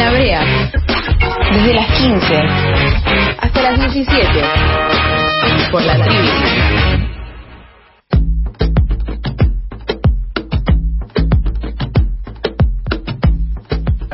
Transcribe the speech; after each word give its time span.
la 0.00 0.10
brea, 0.12 0.40
desde 1.52 1.74
las 1.74 1.86
15 1.98 2.36
hasta 3.38 3.62
las 3.62 3.78
17, 3.92 4.42
por 5.70 5.82
la 5.84 6.02
tribu. 6.02 6.70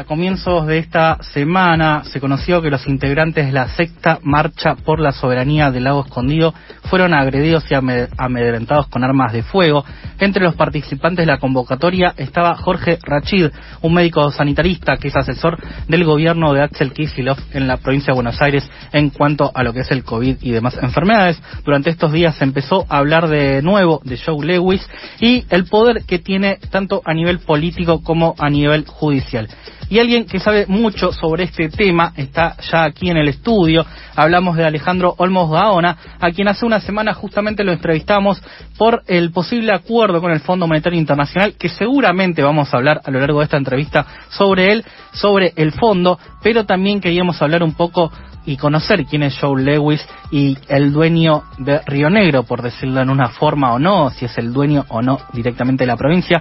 comienzos 0.06 0.66
de 0.66 0.78
esta 0.78 1.18
semana 1.34 2.04
se 2.04 2.20
conoció 2.20 2.62
que 2.62 2.70
los 2.70 2.86
integrantes 2.86 3.46
de 3.46 3.52
la 3.52 3.68
sexta 3.68 4.20
Marcha 4.22 4.76
por 4.76 5.00
la 5.00 5.12
Soberanía 5.12 5.70
del 5.70 5.84
Lago 5.84 6.04
Escondido 6.06 6.54
fueron 6.86 7.14
agredidos 7.14 7.64
y 7.70 7.74
amedrentados 7.74 8.86
con 8.88 9.04
armas 9.04 9.32
de 9.32 9.42
fuego. 9.42 9.84
Entre 10.18 10.42
los 10.42 10.54
participantes 10.54 11.26
de 11.26 11.32
la 11.32 11.38
convocatoria 11.38 12.14
estaba 12.16 12.56
Jorge 12.56 12.98
Rachid, 13.02 13.48
un 13.82 13.94
médico 13.94 14.30
sanitarista 14.30 14.96
que 14.96 15.08
es 15.08 15.16
asesor 15.16 15.58
del 15.88 16.04
gobierno 16.04 16.52
de 16.52 16.62
Axel 16.62 16.92
Kicillof 16.92 17.38
en 17.54 17.66
la 17.68 17.76
provincia 17.76 18.12
de 18.12 18.16
Buenos 18.16 18.40
Aires 18.40 18.68
en 18.92 19.10
cuanto 19.10 19.50
a 19.54 19.62
lo 19.62 19.72
que 19.72 19.80
es 19.80 19.90
el 19.90 20.04
COVID 20.04 20.38
y 20.40 20.50
demás 20.50 20.78
enfermedades. 20.80 21.40
Durante 21.64 21.90
estos 21.90 22.12
días 22.12 22.36
se 22.36 22.44
empezó 22.44 22.86
a 22.88 22.98
hablar 22.98 23.28
de 23.28 23.62
nuevo 23.62 24.00
de 24.04 24.18
Joe 24.18 24.44
Lewis 24.46 24.88
y 25.20 25.44
el 25.50 25.66
poder 25.66 26.04
que 26.06 26.18
tiene 26.18 26.58
tanto 26.70 27.02
a 27.04 27.12
nivel 27.14 27.40
político 27.40 28.02
como 28.02 28.34
a 28.38 28.48
nivel 28.48 28.86
judicial. 28.86 29.48
Y 29.88 30.00
alguien 30.00 30.26
que 30.26 30.40
sabe 30.40 30.66
mucho 30.66 31.12
sobre 31.12 31.44
este 31.44 31.68
tema 31.68 32.12
está 32.16 32.56
ya 32.72 32.84
aquí 32.84 33.08
en 33.08 33.18
el 33.18 33.28
estudio. 33.28 33.86
Hablamos 34.16 34.56
de 34.56 34.64
Alejandro 34.64 35.14
Olmos 35.18 35.50
Gaona, 35.50 35.96
a 36.18 36.30
quien 36.30 36.48
hace 36.48 36.66
una 36.66 36.75
semana 36.80 37.14
justamente 37.14 37.64
lo 37.64 37.72
entrevistamos 37.72 38.42
por 38.76 39.02
el 39.06 39.30
posible 39.30 39.72
acuerdo 39.72 40.20
con 40.20 40.32
el 40.32 40.40
Fondo 40.40 40.66
Monetario 40.66 40.98
Internacional, 40.98 41.54
que 41.58 41.68
seguramente 41.68 42.42
vamos 42.42 42.72
a 42.72 42.76
hablar 42.76 43.00
a 43.04 43.10
lo 43.10 43.20
largo 43.20 43.40
de 43.40 43.44
esta 43.44 43.56
entrevista 43.56 44.06
sobre 44.28 44.72
él, 44.72 44.84
sobre 45.12 45.52
el 45.56 45.72
fondo, 45.72 46.18
pero 46.42 46.64
también 46.64 47.00
queríamos 47.00 47.40
hablar 47.42 47.62
un 47.62 47.74
poco 47.74 48.12
y 48.46 48.56
conocer 48.56 49.04
quién 49.04 49.24
es 49.24 49.38
Joe 49.38 49.62
Lewis 49.62 50.06
y 50.30 50.56
el 50.68 50.92
dueño 50.92 51.42
de 51.58 51.80
Río 51.84 52.08
Negro, 52.08 52.44
por 52.44 52.62
decirlo 52.62 53.00
en 53.00 53.10
una 53.10 53.28
forma 53.28 53.72
o 53.72 53.78
no, 53.78 54.10
si 54.10 54.24
es 54.24 54.38
el 54.38 54.52
dueño 54.52 54.84
o 54.88 55.02
no 55.02 55.18
directamente 55.32 55.84
de 55.84 55.88
la 55.88 55.96
provincia. 55.96 56.40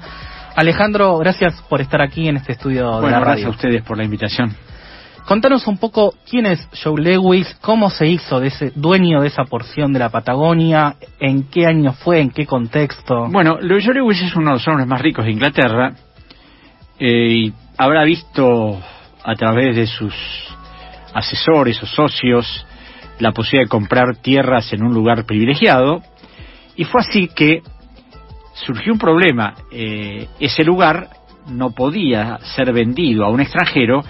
Alejandro, 0.55 1.17
gracias 1.17 1.61
por 1.67 1.81
estar 1.81 2.01
aquí 2.01 2.29
en 2.29 2.37
este 2.37 2.53
estudio 2.53 3.01
de 3.01 3.11
la 3.11 3.19
radio. 3.19 3.25
Gracias 3.25 3.47
a 3.47 3.49
ustedes 3.49 3.83
por 3.83 3.97
la 3.97 4.05
invitación. 4.05 4.55
Contanos 5.25 5.65
un 5.65 5.77
poco 5.77 6.13
quién 6.29 6.45
es 6.45 6.69
Joe 6.83 7.01
Lewis, 7.01 7.57
cómo 7.59 7.89
se 7.89 8.05
hizo 8.05 8.39
de 8.39 8.47
ese 8.47 8.71
dueño 8.75 9.21
de 9.21 9.27
esa 9.27 9.45
porción 9.45 9.91
de 9.91 9.97
la 9.97 10.09
Patagonia, 10.09 10.97
en 11.19 11.49
qué 11.49 11.65
año 11.65 11.93
fue, 11.93 12.21
en 12.21 12.29
qué 12.29 12.45
contexto. 12.45 13.27
Bueno, 13.31 13.57
Joe 13.59 13.95
Lewis 13.95 14.21
es 14.21 14.35
uno 14.35 14.51
de 14.51 14.57
los 14.57 14.67
hombres 14.67 14.87
más 14.87 15.01
ricos 15.01 15.25
de 15.25 15.31
Inglaterra 15.31 15.93
eh, 16.99 17.33
y 17.33 17.53
habrá 17.75 18.03
visto 18.03 18.79
a 19.23 19.33
través 19.33 19.75
de 19.75 19.87
sus 19.87 20.13
asesores 21.11 21.81
o 21.81 21.87
socios 21.87 22.67
la 23.17 23.31
posibilidad 23.31 23.65
de 23.65 23.69
comprar 23.69 24.17
tierras 24.17 24.71
en 24.73 24.83
un 24.83 24.93
lugar 24.93 25.25
privilegiado 25.25 26.03
y 26.75 26.83
fue 26.83 27.01
así 27.01 27.29
que 27.29 27.63
surgió 28.53 28.93
un 28.93 28.99
problema. 28.99 29.55
Eh, 29.71 30.27
ese 30.39 30.63
lugar 30.63 31.09
no 31.47 31.71
podía 31.71 32.37
ser 32.55 32.71
vendido 32.73 33.25
a 33.25 33.29
un 33.29 33.41
extranjero 33.41 34.03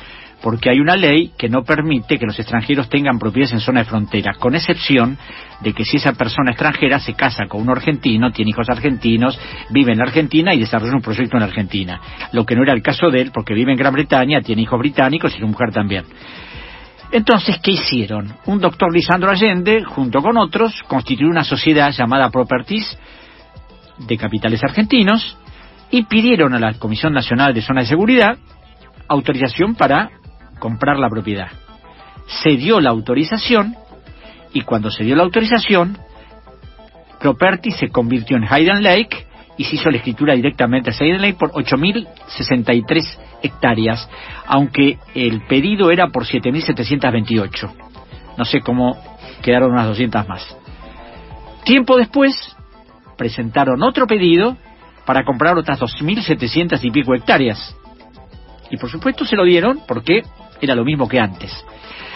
porque 0.46 0.70
hay 0.70 0.80
una 0.80 0.96
ley 0.96 1.32
que 1.36 1.50
no 1.50 1.64
permite 1.64 2.20
que 2.20 2.26
los 2.28 2.38
extranjeros 2.38 2.88
tengan 2.88 3.18
propiedades 3.18 3.54
en 3.54 3.62
zona 3.62 3.80
de 3.80 3.90
frontera, 3.90 4.36
con 4.36 4.54
excepción 4.54 5.18
de 5.62 5.74
que 5.74 5.84
si 5.84 5.98
esa 5.98 6.14
persona 6.14 6.52
extranjera 6.52 7.00
se 7.00 7.16
casa 7.16 7.48
con 7.48 7.64
un 7.64 7.72
argentino, 7.72 8.32
tiene 8.32 8.52
hijos 8.52 8.70
argentinos, 8.70 9.40
vive 9.72 9.94
en 9.94 9.98
la 9.98 10.04
Argentina 10.04 10.54
y 10.54 10.60
desarrolla 10.60 10.94
un 10.94 11.02
proyecto 11.02 11.38
en 11.38 11.42
Argentina. 11.42 12.00
Lo 12.32 12.46
que 12.46 12.56
no 12.56 12.62
era 12.62 12.74
el 12.74 12.84
caso 12.84 13.10
de 13.10 13.22
él, 13.22 13.32
porque 13.34 13.56
vive 13.56 13.72
en 13.72 13.78
Gran 13.80 13.92
Bretaña, 13.92 14.40
tiene 14.42 14.62
hijos 14.62 14.78
británicos 14.78 15.36
y 15.36 15.40
su 15.40 15.48
mujer 15.48 15.72
también. 15.72 16.06
Entonces, 17.12 17.58
¿qué 17.64 17.72
hicieron? 17.72 18.32
Un 18.46 18.60
doctor 18.60 18.94
Lisandro 18.94 19.32
Allende, 19.32 19.84
junto 19.84 20.22
con 20.22 20.38
otros, 20.38 20.80
constituyó 20.88 21.28
una 21.28 21.44
sociedad 21.44 21.92
llamada 21.92 22.30
Properties, 22.30 23.00
de 23.98 24.16
capitales 24.16 24.64
argentinos 24.64 25.40
y 25.90 26.04
pidieron 26.04 26.54
a 26.54 26.60
la 26.60 26.76
Comisión 26.76 27.14
Nacional 27.14 27.52
de 27.52 27.64
Zona 27.64 27.82
de 27.82 27.88
Seguridad 27.88 28.38
autorización 29.08 29.76
para 29.76 30.10
comprar 30.60 30.98
la 31.00 31.10
propiedad. 31.10 31.50
Se 32.44 32.52
dio 32.52 32.80
la 32.80 32.90
autorización 32.90 33.76
y 34.54 34.62
cuando 34.62 34.90
se 34.90 35.04
dio 35.04 35.16
la 35.16 35.24
autorización, 35.24 35.98
Property 37.20 37.72
se 37.72 37.90
convirtió 37.90 38.38
en 38.38 38.46
Hayden 38.50 38.84
Lake 38.84 39.26
y 39.58 39.64
se 39.64 39.76
hizo 39.76 39.90
la 39.90 39.98
escritura 39.98 40.34
directamente 40.34 40.92
a 40.92 40.94
Hayden 40.94 41.22
Lake 41.22 41.38
por 41.40 41.52
8.063 41.52 43.18
hectáreas, 43.42 44.10
aunque 44.46 44.98
el 45.14 45.42
pedido 45.48 45.92
era 45.92 46.08
por 46.10 46.26
7.728. 46.26 47.72
No 48.38 48.46
sé 48.46 48.62
cómo 48.62 48.98
quedaron 49.42 49.72
unas 49.72 49.88
200 49.88 50.28
más. 50.28 50.58
Tiempo 51.64 51.98
después, 51.98 52.56
presentaron 53.18 53.82
otro 53.82 54.08
pedido 54.08 54.58
para 55.06 55.24
comprar 55.24 55.58
otras 55.58 55.80
2.700 55.80 56.80
y 56.84 56.92
pico 56.92 57.16
hectáreas. 57.16 57.76
Y 58.70 58.78
por 58.78 58.90
supuesto 58.90 59.26
se 59.26 59.36
lo 59.36 59.46
dieron 59.46 59.82
porque 59.88 60.24
era 60.62 60.76
lo 60.76 60.86
mismo 60.86 61.08
que 61.08 61.20
antes. 61.20 61.52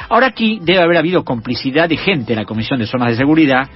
Ahora 0.10 0.28
aquí 0.28 0.60
debe 0.62 0.82
haber 0.82 0.98
habido 0.98 1.24
complicidad 1.24 1.88
de 1.88 1.98
gente 1.98 2.34
en 2.34 2.40
la 2.40 2.46
Comisión 2.46 2.80
de 2.80 2.88
Zonas 2.88 3.10
de 3.10 3.18
Seguridad 3.18 3.70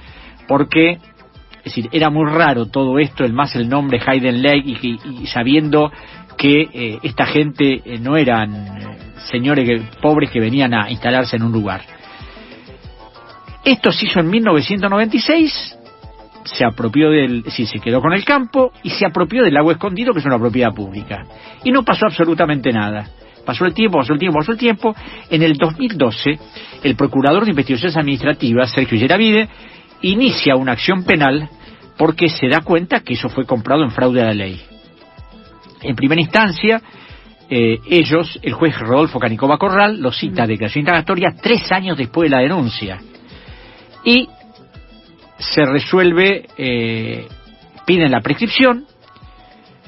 porque, 0.48 0.92
es 0.92 1.64
decir, 1.64 1.88
era 1.92 2.10
muy 2.10 2.30
raro 2.30 2.66
todo 2.66 2.98
esto, 2.98 3.24
el 3.24 3.32
más 3.32 3.54
el 3.54 3.68
nombre 3.68 4.00
Hayden 4.04 4.42
Lake 4.42 4.98
y, 5.02 5.26
sabiendo 5.26 5.92
que 6.36 6.68
eh, 6.72 6.98
esta 7.02 7.26
gente 7.26 7.80
eh, 7.84 7.98
no 8.00 8.16
eran 8.16 8.52
eh, 8.52 8.98
señores 9.30 9.82
pobres 10.02 10.30
que 10.30 10.40
venían 10.40 10.74
a 10.74 10.90
instalarse 10.90 11.36
en 11.36 11.44
un 11.44 11.52
lugar. 11.52 11.82
Esto 13.64 13.92
se 13.92 14.06
hizo 14.06 14.20
en 14.20 14.28
1996 14.28 15.78
se 16.44 16.64
apropió 16.64 17.10
del, 17.10 17.44
sí, 17.48 17.66
se 17.66 17.80
quedó 17.80 18.00
con 18.00 18.12
el 18.12 18.24
campo 18.24 18.72
y 18.82 18.90
se 18.90 19.06
apropió 19.06 19.42
del 19.42 19.56
agua 19.56 19.72
escondido, 19.72 20.12
que 20.12 20.20
es 20.20 20.26
una 20.26 20.38
propiedad 20.38 20.74
pública. 20.74 21.24
Y 21.64 21.72
no 21.72 21.82
pasó 21.82 22.06
absolutamente 22.06 22.72
nada. 22.72 23.08
Pasó 23.44 23.64
el 23.64 23.74
tiempo, 23.74 23.98
pasó 23.98 24.12
el 24.12 24.18
tiempo, 24.18 24.38
pasó 24.38 24.52
el 24.52 24.58
tiempo. 24.58 24.94
En 25.30 25.42
el 25.42 25.54
2012, 25.54 26.38
el 26.82 26.96
Procurador 26.96 27.44
de 27.44 27.50
Investigaciones 27.50 27.96
Administrativas, 27.96 28.72
Sergio 28.72 28.98
Yeravide, 28.98 29.48
inicia 30.02 30.56
una 30.56 30.72
acción 30.72 31.04
penal 31.04 31.48
porque 31.96 32.28
se 32.28 32.48
da 32.48 32.60
cuenta 32.60 33.00
que 33.00 33.14
eso 33.14 33.28
fue 33.28 33.46
comprado 33.46 33.84
en 33.84 33.90
fraude 33.90 34.22
a 34.22 34.26
la 34.26 34.34
ley. 34.34 34.60
En 35.82 35.94
primera 35.94 36.20
instancia, 36.20 36.82
eh, 37.48 37.78
ellos, 37.88 38.38
el 38.42 38.54
juez 38.54 38.78
Rodolfo 38.78 39.18
Canicova 39.18 39.58
Corral, 39.58 40.00
lo 40.00 40.10
cita 40.10 40.42
de 40.42 40.54
declaración 40.54 40.80
indagatoria 40.82 41.34
tres 41.40 41.70
años 41.70 41.96
después 41.96 42.30
de 42.30 42.36
la 42.36 42.42
denuncia. 42.42 42.98
Y 44.04 44.28
se 45.38 45.64
resuelve, 45.64 46.46
eh, 46.56 47.26
piden 47.86 48.10
la 48.10 48.20
prescripción, 48.20 48.86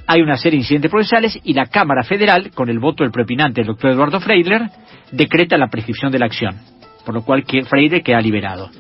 hay 0.07 0.23
una 0.23 0.37
serie 0.37 0.59
de 0.59 0.63
incidentes 0.63 0.91
procesales 0.91 1.39
y 1.43 1.53
la 1.53 1.67
Cámara 1.67 2.03
Federal, 2.05 2.51
con 2.55 2.69
el 2.69 2.79
voto 2.79 3.03
del 3.03 3.13
propinante, 3.13 3.61
el 3.61 3.67
doctor 3.67 3.91
Eduardo 3.91 4.21
Freiler, 4.21 4.63
decreta 5.11 5.57
la 5.57 5.69
prescripción 5.69 6.13
de 6.13 6.19
la 6.19 6.27
acción, 6.27 6.57
por 7.05 7.15
lo 7.15 7.23
cual 7.23 7.45
que 7.45 7.63
queda 8.03 8.21
liberado. 8.21 8.71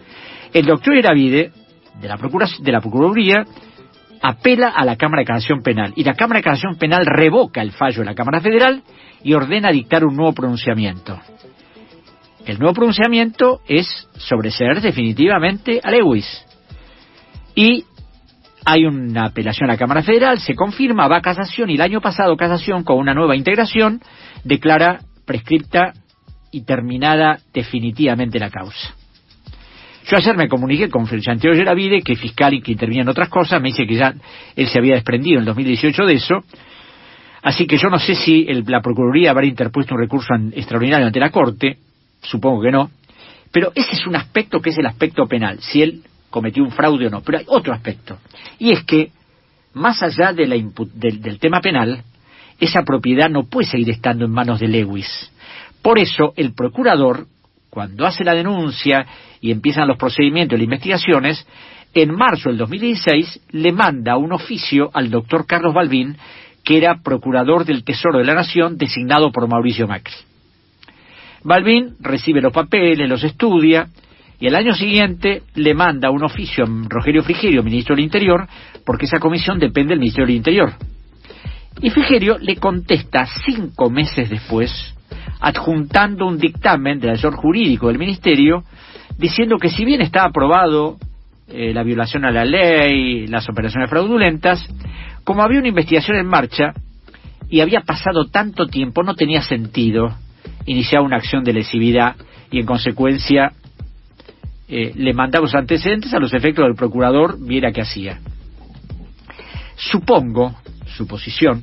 El 0.52 0.66
doctor 0.66 0.96
Eravide, 0.96 1.50
de 2.00 2.08
la, 2.08 2.16
de 2.16 2.72
la 2.72 2.80
Procuraduría, 2.80 3.44
apela 4.22 4.68
a 4.68 4.84
la 4.84 4.96
Cámara 4.96 5.20
de 5.20 5.26
Casación 5.26 5.62
Penal 5.62 5.92
y 5.96 6.04
la 6.04 6.14
Cámara 6.14 6.38
de 6.38 6.44
Casación 6.44 6.76
Penal 6.76 7.04
revoca 7.04 7.60
el 7.62 7.72
fallo 7.72 8.00
de 8.00 8.06
la 8.06 8.14
Cámara 8.14 8.40
Federal 8.40 8.82
y 9.22 9.34
ordena 9.34 9.70
dictar 9.70 10.04
un 10.04 10.16
nuevo 10.16 10.32
pronunciamiento. 10.32 11.18
El 12.44 12.58
nuevo 12.58 12.74
pronunciamiento 12.74 13.60
es 13.66 14.08
sobreseer 14.14 14.80
definitivamente 14.80 15.80
a 15.82 15.90
Lewis 15.90 16.44
y 17.54 17.84
hay 18.68 18.84
una 18.84 19.26
apelación 19.26 19.70
a 19.70 19.74
la 19.74 19.78
Cámara 19.78 20.02
Federal, 20.02 20.40
se 20.40 20.56
confirma, 20.56 21.06
va 21.06 21.18
a 21.18 21.22
casación 21.22 21.70
y 21.70 21.74
el 21.74 21.80
año 21.80 22.00
pasado 22.00 22.36
casación 22.36 22.82
con 22.82 22.98
una 22.98 23.14
nueva 23.14 23.36
integración 23.36 24.00
declara 24.42 25.02
prescripta 25.24 25.92
y 26.50 26.64
terminada 26.64 27.38
definitivamente 27.54 28.40
la 28.40 28.50
causa. 28.50 28.92
Yo 30.08 30.16
ayer 30.16 30.36
me 30.36 30.48
comuniqué 30.48 30.90
con 30.90 31.06
Santiago 31.06 31.54
Geravide, 31.56 32.02
que 32.02 32.14
es 32.14 32.20
fiscal 32.20 32.54
y 32.54 32.60
que 32.60 32.72
interviene 32.72 33.02
en 33.02 33.08
otras 33.08 33.28
cosas, 33.28 33.62
me 33.62 33.68
dice 33.68 33.86
que 33.86 33.94
ya 33.94 34.12
él 34.56 34.66
se 34.66 34.78
había 34.78 34.94
desprendido 34.94 35.36
en 35.36 35.42
el 35.42 35.46
2018 35.46 36.04
de 36.04 36.14
eso, 36.14 36.34
así 37.42 37.68
que 37.68 37.78
yo 37.78 37.88
no 37.88 38.00
sé 38.00 38.16
si 38.16 38.46
la 38.66 38.80
Procuraduría 38.80 39.30
habrá 39.30 39.46
interpuesto 39.46 39.94
un 39.94 40.00
recurso 40.00 40.34
extraordinario 40.52 41.06
ante 41.06 41.20
la 41.20 41.30
Corte, 41.30 41.78
supongo 42.20 42.62
que 42.62 42.72
no, 42.72 42.90
pero 43.52 43.70
ese 43.76 43.92
es 43.92 44.06
un 44.08 44.16
aspecto 44.16 44.60
que 44.60 44.70
es 44.70 44.78
el 44.78 44.86
aspecto 44.86 45.26
penal. 45.26 45.60
Si 45.60 45.82
él 45.82 46.02
cometió 46.36 46.62
un 46.62 46.70
fraude 46.70 47.06
o 47.06 47.10
no. 47.10 47.22
Pero 47.22 47.38
hay 47.38 47.44
otro 47.48 47.72
aspecto, 47.72 48.18
y 48.58 48.70
es 48.70 48.84
que, 48.84 49.10
más 49.72 50.02
allá 50.02 50.34
de 50.34 50.46
la 50.46 50.56
del, 50.92 51.38
tema 51.38 51.62
penal, 51.62 52.02
esa 52.60 52.82
propiedad 52.82 53.30
no 53.30 53.44
puede 53.44 53.68
seguir 53.68 53.88
estando 53.88 54.26
en 54.26 54.32
manos 54.32 54.60
de 54.60 54.68
Lewis. 54.68 55.32
Por 55.80 55.98
eso, 55.98 56.34
el 56.36 56.52
procurador, 56.52 57.26
cuando 57.70 58.04
hace 58.04 58.22
la 58.22 58.34
denuncia 58.34 59.06
y 59.40 59.50
empiezan 59.50 59.88
los 59.88 59.96
procedimientos 59.96 60.58
y 60.58 60.58
las 60.58 60.64
investigaciones, 60.64 61.46
en 61.94 62.14
marzo 62.14 62.50
del 62.50 62.58
2016 62.58 63.40
le 63.52 63.72
manda 63.72 64.18
un 64.18 64.34
oficio 64.34 64.90
al 64.92 65.10
doctor 65.10 65.46
Carlos 65.46 65.72
Balbín, 65.72 66.18
que 66.64 66.76
era 66.76 67.00
procurador 67.02 67.64
del 67.64 67.82
Tesoro 67.82 68.18
de 68.18 68.26
la 68.26 68.34
Nación 68.34 68.76
designado 68.76 69.32
por 69.32 69.48
Mauricio 69.48 69.88
Macri. 69.88 70.12
Balbín 71.44 71.94
recibe 72.00 72.42
los 72.42 72.52
papeles, 72.52 73.08
los 73.08 73.24
estudia, 73.24 73.88
y 74.38 74.46
el 74.46 74.54
año 74.54 74.74
siguiente 74.74 75.42
le 75.54 75.74
manda 75.74 76.10
un 76.10 76.24
oficio 76.24 76.64
a 76.64 76.68
Rogelio 76.88 77.22
Frigerio, 77.22 77.62
ministro 77.62 77.96
del 77.96 78.04
Interior, 78.04 78.46
porque 78.84 79.06
esa 79.06 79.18
comisión 79.18 79.58
depende 79.58 79.90
del 79.90 80.00
Ministerio 80.00 80.26
del 80.26 80.36
Interior. 80.36 80.72
Y 81.80 81.90
Frigerio 81.90 82.38
le 82.38 82.56
contesta 82.56 83.26
cinco 83.46 83.90
meses 83.90 84.28
después, 84.28 84.94
adjuntando 85.40 86.26
un 86.26 86.38
dictamen 86.38 87.00
del 87.00 87.10
asesor 87.10 87.36
jurídico 87.36 87.88
del 87.88 87.98
Ministerio, 87.98 88.64
diciendo 89.18 89.56
que 89.58 89.70
si 89.70 89.84
bien 89.84 90.02
está 90.02 90.24
aprobado 90.24 90.96
eh, 91.48 91.72
la 91.72 91.82
violación 91.82 92.24
a 92.24 92.30
la 92.30 92.44
ley, 92.44 93.26
las 93.26 93.48
operaciones 93.48 93.88
fraudulentas, 93.88 94.66
como 95.24 95.42
había 95.42 95.58
una 95.58 95.68
investigación 95.68 96.18
en 96.18 96.26
marcha 96.26 96.72
y 97.48 97.60
había 97.60 97.80
pasado 97.80 98.26
tanto 98.26 98.66
tiempo, 98.66 99.02
no 99.02 99.14
tenía 99.14 99.42
sentido 99.42 100.14
iniciar 100.66 101.02
una 101.02 101.16
acción 101.16 101.44
de 101.44 101.52
lesividad 101.52 102.16
y 102.50 102.60
en 102.60 102.66
consecuencia 102.66 103.52
eh, 104.68 104.92
le 104.94 105.14
mandamos 105.14 105.54
antecedentes 105.54 106.12
a 106.12 106.18
los 106.18 106.34
efectos 106.34 106.64
del 106.64 106.74
procurador 106.74 107.36
viera 107.38 107.72
qué 107.72 107.82
hacía. 107.82 108.18
Supongo, 109.76 110.56
suposición, 110.96 111.62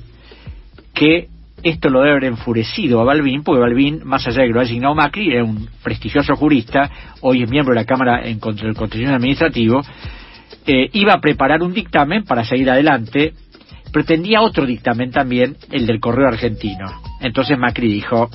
que 0.94 1.28
esto 1.64 1.90
lo 1.90 2.00
debe 2.00 2.12
haber 2.12 2.26
enfurecido 2.26 3.02
a 3.02 3.04
Balbín, 3.04 3.44
porque 3.44 3.62
Balbín, 3.62 4.02
más 4.04 4.28
allá 4.28 4.42
de 4.42 4.48
que 4.48 4.54
lo 4.54 4.60
haya 4.60 4.70
asignado 4.70 4.96
Macri, 4.96 5.34
era 5.34 5.44
un 5.44 5.68
prestigioso 5.82 6.36
jurista, 6.36 6.90
hoy 7.22 7.44
es 7.44 7.50
miembro 7.50 7.74
de 7.74 7.82
la 7.82 7.86
Cámara 7.86 8.28
en 8.28 8.40
contra 8.40 8.68
del 8.68 8.76
Constitucional 8.76 9.16
Administrativo, 9.16 9.82
eh, 10.66 10.90
iba 10.94 11.14
a 11.14 11.22
preparar 11.22 11.64
un 11.64 11.74
dictamen 11.74 12.26
para 12.26 12.44
seguir 12.44 12.70
adelante, 12.70 13.34
pretendía 13.92 14.42
otro 14.42 14.66
dictamen 14.66 15.12
también, 15.12 15.56
el 15.72 15.86
del 15.86 16.00
correo 16.00 16.28
argentino. 16.28 17.02
Entonces 17.22 17.58
Macri 17.58 17.88
dijo, 17.88 18.30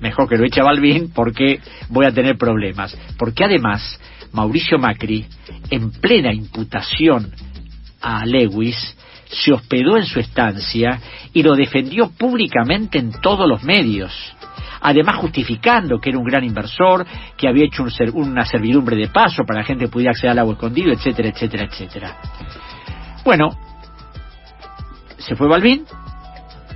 mejor 0.00 0.28
que 0.28 0.36
lo 0.36 0.44
eche 0.44 0.60
a 0.60 0.64
Balbín 0.64 1.12
porque 1.14 1.60
voy 1.88 2.06
a 2.06 2.12
tener 2.12 2.36
problemas. 2.36 2.96
Porque 3.18 3.44
además, 3.44 4.00
Mauricio 4.32 4.78
Macri, 4.78 5.26
en 5.70 5.90
plena 5.90 6.32
imputación 6.32 7.32
a 8.00 8.24
Lewis, 8.24 8.96
se 9.28 9.52
hospedó 9.52 9.96
en 9.96 10.04
su 10.04 10.20
estancia 10.20 11.00
y 11.32 11.42
lo 11.42 11.54
defendió 11.54 12.10
públicamente 12.10 12.98
en 12.98 13.12
todos 13.20 13.48
los 13.48 13.62
medios. 13.62 14.12
Además 14.80 15.16
justificando 15.16 15.98
que 15.98 16.10
era 16.10 16.18
un 16.18 16.24
gran 16.24 16.44
inversor, 16.44 17.04
que 17.36 17.48
había 17.48 17.64
hecho 17.64 17.84
una 18.14 18.44
servidumbre 18.44 18.96
de 18.96 19.08
paso 19.08 19.42
para 19.44 19.60
que 19.60 19.62
la 19.62 19.66
gente 19.66 19.88
pudiera 19.88 20.12
acceder 20.12 20.30
al 20.30 20.38
agua 20.40 20.54
escondido, 20.54 20.92
etcétera, 20.92 21.30
etcétera, 21.30 21.64
etcétera. 21.64 22.16
Bueno, 23.24 23.50
se 25.18 25.34
fue 25.34 25.48
Balbín 25.48 25.84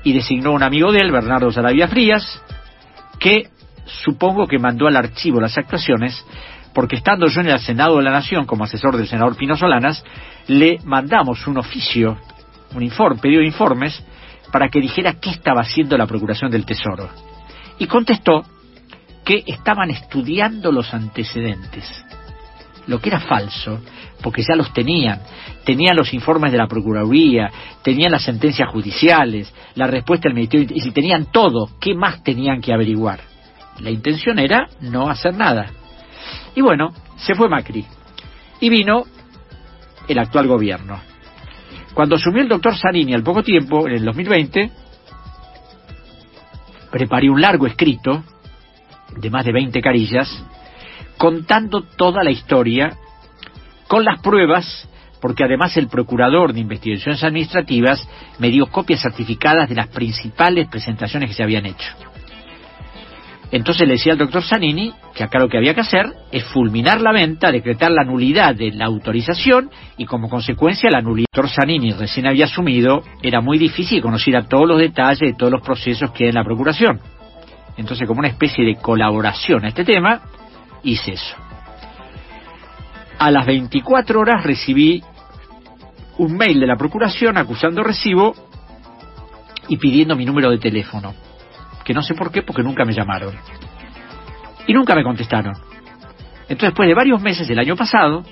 y 0.02 0.12
designó 0.12 0.52
un 0.52 0.62
amigo 0.62 0.90
de 0.90 1.00
él, 1.00 1.12
Bernardo 1.12 1.52
Saravia 1.52 1.86
Frías, 1.88 2.42
que 3.20 3.48
supongo 3.84 4.48
que 4.48 4.58
mandó 4.58 4.88
al 4.88 4.96
archivo 4.96 5.40
las 5.40 5.56
actuaciones, 5.56 6.24
porque 6.74 6.96
estando 6.96 7.26
yo 7.26 7.40
en 7.40 7.48
el 7.48 7.60
Senado 7.60 7.98
de 7.98 8.02
la 8.02 8.10
Nación 8.10 8.46
como 8.46 8.64
asesor 8.64 8.96
del 8.96 9.06
senador 9.06 9.36
Pino 9.36 9.56
Solanas, 9.56 10.04
le 10.46 10.78
mandamos 10.84 11.46
un 11.46 11.58
oficio, 11.58 12.18
un 12.74 12.82
informe, 12.82 13.20
pedido 13.20 13.40
de 13.40 13.46
informes, 13.46 14.02
para 14.50 14.68
que 14.68 14.80
dijera 14.80 15.14
qué 15.20 15.30
estaba 15.30 15.60
haciendo 15.60 15.96
la 15.96 16.06
Procuración 16.06 16.50
del 16.50 16.64
Tesoro. 16.64 17.08
Y 17.78 17.86
contestó 17.86 18.44
que 19.24 19.44
estaban 19.46 19.90
estudiando 19.90 20.72
los 20.72 20.92
antecedentes, 20.94 22.04
lo 22.86 23.00
que 23.00 23.08
era 23.08 23.20
falso, 23.20 23.80
porque 24.22 24.42
ya 24.42 24.54
los 24.54 24.72
tenían, 24.72 25.20
tenían 25.64 25.96
los 25.96 26.12
informes 26.12 26.52
de 26.52 26.58
la 26.58 26.66
Procuraduría, 26.66 27.50
tenían 27.82 28.12
las 28.12 28.24
sentencias 28.24 28.68
judiciales, 28.68 29.52
la 29.74 29.86
respuesta 29.86 30.28
del 30.28 30.34
Ministerio, 30.34 30.68
y 30.74 30.80
si 30.80 30.90
tenían 30.90 31.26
todo, 31.26 31.70
¿qué 31.80 31.94
más 31.94 32.22
tenían 32.22 32.60
que 32.60 32.72
averiguar? 32.72 33.20
La 33.80 33.90
intención 33.90 34.38
era 34.38 34.68
no 34.80 35.08
hacer 35.08 35.34
nada. 35.34 35.70
Y 36.54 36.60
bueno, 36.60 36.92
se 37.16 37.34
fue 37.34 37.48
Macri. 37.48 37.84
Y 38.60 38.68
vino 38.68 39.04
el 40.08 40.18
actual 40.18 40.46
gobierno. 40.48 41.00
Cuando 41.94 42.16
asumió 42.16 42.42
el 42.42 42.48
doctor 42.48 42.76
Zanini 42.76 43.14
al 43.14 43.22
poco 43.22 43.42
tiempo, 43.42 43.86
en 43.86 43.94
el 43.94 44.04
2020, 44.04 44.70
preparé 46.90 47.30
un 47.30 47.40
largo 47.40 47.66
escrito 47.66 48.22
de 49.16 49.30
más 49.30 49.44
de 49.44 49.52
20 49.52 49.80
carillas, 49.80 50.44
contando 51.20 51.82
toda 51.82 52.24
la 52.24 52.30
historia 52.30 52.96
con 53.86 54.06
las 54.06 54.22
pruebas, 54.22 54.88
porque 55.20 55.44
además 55.44 55.76
el 55.76 55.86
procurador 55.86 56.54
de 56.54 56.60
investigaciones 56.60 57.22
administrativas 57.22 58.08
me 58.38 58.48
dio 58.48 58.64
copias 58.68 59.02
certificadas 59.02 59.68
de 59.68 59.74
las 59.74 59.88
principales 59.88 60.66
presentaciones 60.68 61.28
que 61.28 61.34
se 61.34 61.42
habían 61.42 61.66
hecho. 61.66 61.92
Entonces 63.52 63.86
le 63.86 63.94
decía 63.94 64.12
al 64.12 64.18
doctor 64.18 64.42
Zanini 64.42 64.94
que 65.14 65.22
acá 65.22 65.38
lo 65.38 65.50
que 65.50 65.58
había 65.58 65.74
que 65.74 65.82
hacer 65.82 66.10
es 66.32 66.42
fulminar 66.44 67.02
la 67.02 67.12
venta, 67.12 67.52
decretar 67.52 67.90
la 67.90 68.04
nulidad 68.04 68.54
de 68.54 68.72
la 68.72 68.86
autorización 68.86 69.68
y 69.98 70.06
como 70.06 70.30
consecuencia 70.30 70.88
la 70.88 71.02
nulidad. 71.02 71.26
El 71.34 71.42
doctor 71.42 71.54
Zanini 71.54 71.92
recién 71.92 72.28
había 72.28 72.46
asumido, 72.46 73.02
era 73.22 73.42
muy 73.42 73.58
difícil 73.58 74.00
conocer 74.00 74.42
todos 74.48 74.66
los 74.66 74.78
detalles 74.78 75.20
de 75.20 75.34
todos 75.34 75.52
los 75.52 75.60
procesos 75.60 76.12
que 76.12 76.24
hay 76.24 76.28
en 76.30 76.36
la 76.36 76.44
procuración. 76.44 76.98
Entonces 77.76 78.08
como 78.08 78.20
una 78.20 78.28
especie 78.28 78.64
de 78.64 78.76
colaboración 78.76 79.66
a 79.66 79.68
este 79.68 79.84
tema, 79.84 80.22
hice 80.82 81.12
eso. 81.12 81.36
A 83.18 83.30
las 83.30 83.46
24 83.46 84.20
horas 84.20 84.42
recibí 84.44 85.02
un 86.18 86.36
mail 86.36 86.60
de 86.60 86.66
la 86.66 86.76
Procuración 86.76 87.36
acusando 87.36 87.82
recibo 87.82 88.34
y 89.68 89.76
pidiendo 89.76 90.16
mi 90.16 90.24
número 90.24 90.50
de 90.50 90.58
teléfono. 90.58 91.14
Que 91.84 91.94
no 91.94 92.02
sé 92.02 92.14
por 92.14 92.30
qué, 92.30 92.42
porque 92.42 92.62
nunca 92.62 92.84
me 92.84 92.92
llamaron. 92.92 93.34
Y 94.66 94.74
nunca 94.74 94.94
me 94.94 95.02
contestaron. 95.02 95.54
Entonces, 96.42 96.70
después 96.70 96.88
de 96.88 96.94
varios 96.94 97.20
meses 97.22 97.46
del 97.46 97.58
año 97.58 97.76
pasado, 97.76 98.24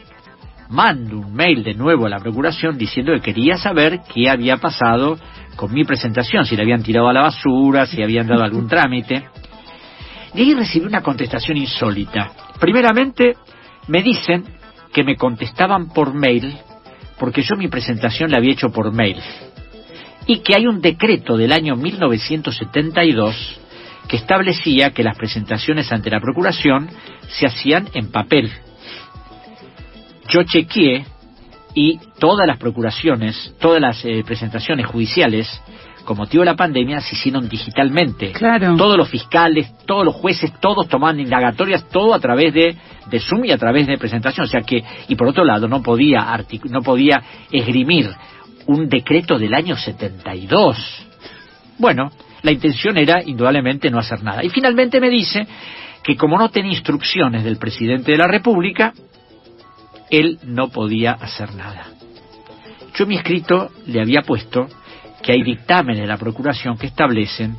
mando 0.68 1.18
un 1.18 1.32
mail 1.32 1.62
de 1.64 1.74
nuevo 1.74 2.06
a 2.06 2.08
la 2.08 2.18
Procuración 2.18 2.76
diciendo 2.76 3.12
que 3.12 3.20
quería 3.20 3.56
saber 3.56 4.00
qué 4.12 4.28
había 4.28 4.58
pasado 4.58 5.18
con 5.56 5.72
mi 5.72 5.84
presentación, 5.84 6.44
si 6.44 6.56
la 6.56 6.62
habían 6.62 6.82
tirado 6.82 7.08
a 7.08 7.12
la 7.12 7.22
basura, 7.22 7.86
si 7.86 8.02
habían 8.02 8.26
dado 8.26 8.42
algún 8.42 8.68
trámite. 8.68 9.28
Y 10.34 10.40
ahí 10.42 10.54
recibí 10.54 10.86
una 10.86 11.02
contestación 11.02 11.56
insólita. 11.56 12.32
Primeramente, 12.60 13.36
me 13.86 14.02
dicen 14.02 14.44
que 14.92 15.04
me 15.04 15.16
contestaban 15.16 15.88
por 15.88 16.14
mail, 16.14 16.56
porque 17.18 17.42
yo 17.42 17.56
mi 17.56 17.68
presentación 17.68 18.30
la 18.30 18.38
había 18.38 18.52
hecho 18.52 18.70
por 18.70 18.92
mail, 18.92 19.16
y 20.26 20.40
que 20.40 20.54
hay 20.54 20.66
un 20.66 20.80
decreto 20.80 21.36
del 21.36 21.52
año 21.52 21.76
1972 21.76 23.60
que 24.08 24.16
establecía 24.16 24.90
que 24.90 25.02
las 25.02 25.16
presentaciones 25.16 25.92
ante 25.92 26.10
la 26.10 26.20
Procuración 26.20 26.88
se 27.28 27.46
hacían 27.46 27.88
en 27.94 28.10
papel. 28.10 28.50
Yo 30.28 30.42
chequeé 30.42 31.04
y 31.74 31.98
todas 32.18 32.46
las 32.46 32.58
procuraciones, 32.58 33.54
todas 33.60 33.80
las 33.80 34.04
eh, 34.04 34.22
presentaciones 34.26 34.86
judiciales 34.86 35.48
con 36.08 36.16
motivo 36.16 36.40
de 36.40 36.46
la 36.46 36.56
pandemia 36.56 37.02
se 37.02 37.14
hicieron 37.14 37.50
digitalmente. 37.50 38.32
Claro. 38.32 38.76
Todos 38.76 38.96
los 38.96 39.10
fiscales, 39.10 39.70
todos 39.84 40.06
los 40.06 40.14
jueces, 40.14 40.50
todos 40.58 40.88
tomaban 40.88 41.20
indagatorias, 41.20 41.86
todo 41.90 42.14
a 42.14 42.18
través 42.18 42.54
de, 42.54 42.74
de 43.10 43.20
Zoom 43.20 43.44
y 43.44 43.50
a 43.50 43.58
través 43.58 43.86
de 43.86 43.98
presentación. 43.98 44.46
O 44.46 44.48
sea 44.48 44.62
que, 44.62 44.82
y 45.06 45.14
por 45.16 45.28
otro 45.28 45.44
lado, 45.44 45.68
no 45.68 45.82
podía, 45.82 46.34
no 46.70 46.80
podía 46.80 47.22
esgrimir 47.52 48.08
un 48.64 48.88
decreto 48.88 49.38
del 49.38 49.52
año 49.52 49.76
72. 49.76 50.78
Bueno, 51.76 52.10
la 52.40 52.52
intención 52.52 52.96
era 52.96 53.22
indudablemente 53.22 53.90
no 53.90 53.98
hacer 53.98 54.22
nada. 54.22 54.42
Y 54.42 54.48
finalmente 54.48 55.00
me 55.00 55.10
dice 55.10 55.46
que 56.02 56.16
como 56.16 56.38
no 56.38 56.48
tenía 56.48 56.72
instrucciones 56.72 57.44
del 57.44 57.58
presidente 57.58 58.12
de 58.12 58.16
la 58.16 58.28
República, 58.28 58.94
él 60.08 60.38
no 60.42 60.70
podía 60.70 61.12
hacer 61.12 61.54
nada. 61.54 61.84
Yo 62.94 63.04
en 63.04 63.10
mi 63.10 63.16
escrito 63.16 63.68
le 63.86 64.00
había 64.00 64.22
puesto 64.22 64.68
que 65.22 65.32
hay 65.32 65.42
dictámenes 65.42 66.02
de 66.02 66.06
la 66.06 66.16
Procuración 66.16 66.76
que 66.76 66.86
establecen 66.86 67.56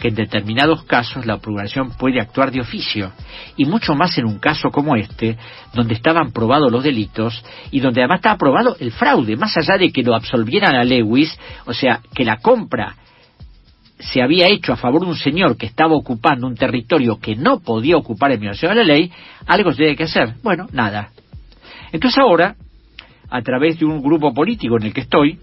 que 0.00 0.08
en 0.08 0.14
determinados 0.14 0.84
casos 0.84 1.26
la 1.26 1.36
Procuración 1.36 1.90
puede 1.90 2.20
actuar 2.20 2.50
de 2.50 2.60
oficio, 2.60 3.12
y 3.56 3.66
mucho 3.66 3.94
más 3.94 4.16
en 4.18 4.24
un 4.24 4.38
caso 4.38 4.70
como 4.70 4.96
este, 4.96 5.36
donde 5.74 5.94
estaban 5.94 6.32
probados 6.32 6.72
los 6.72 6.82
delitos 6.82 7.44
y 7.70 7.80
donde 7.80 8.00
además 8.00 8.20
estaba 8.20 8.38
probado 8.38 8.76
el 8.80 8.92
fraude, 8.92 9.36
más 9.36 9.56
allá 9.56 9.76
de 9.76 9.92
que 9.92 10.02
lo 10.02 10.14
absolvieran 10.14 10.74
a 10.74 10.84
Lewis, 10.84 11.38
o 11.66 11.74
sea, 11.74 12.00
que 12.14 12.24
la 12.24 12.38
compra 12.38 12.96
se 13.98 14.22
había 14.22 14.48
hecho 14.48 14.72
a 14.72 14.76
favor 14.76 15.02
de 15.02 15.08
un 15.08 15.16
señor 15.16 15.58
que 15.58 15.66
estaba 15.66 15.94
ocupando 15.94 16.46
un 16.46 16.54
territorio 16.54 17.18
que 17.20 17.36
no 17.36 17.60
podía 17.60 17.98
ocupar 17.98 18.32
en 18.32 18.40
violación 18.40 18.70
de 18.70 18.76
la 18.76 18.84
ley, 18.84 19.12
algo 19.46 19.70
se 19.72 19.76
tiene 19.76 19.96
que 19.96 20.04
hacer. 20.04 20.34
Bueno, 20.42 20.66
nada. 20.72 21.10
Entonces 21.92 22.18
ahora, 22.18 22.56
a 23.28 23.42
través 23.42 23.78
de 23.78 23.84
un 23.84 24.02
grupo 24.02 24.32
político 24.32 24.78
en 24.78 24.84
el 24.84 24.94
que 24.94 25.02
estoy, 25.02 25.38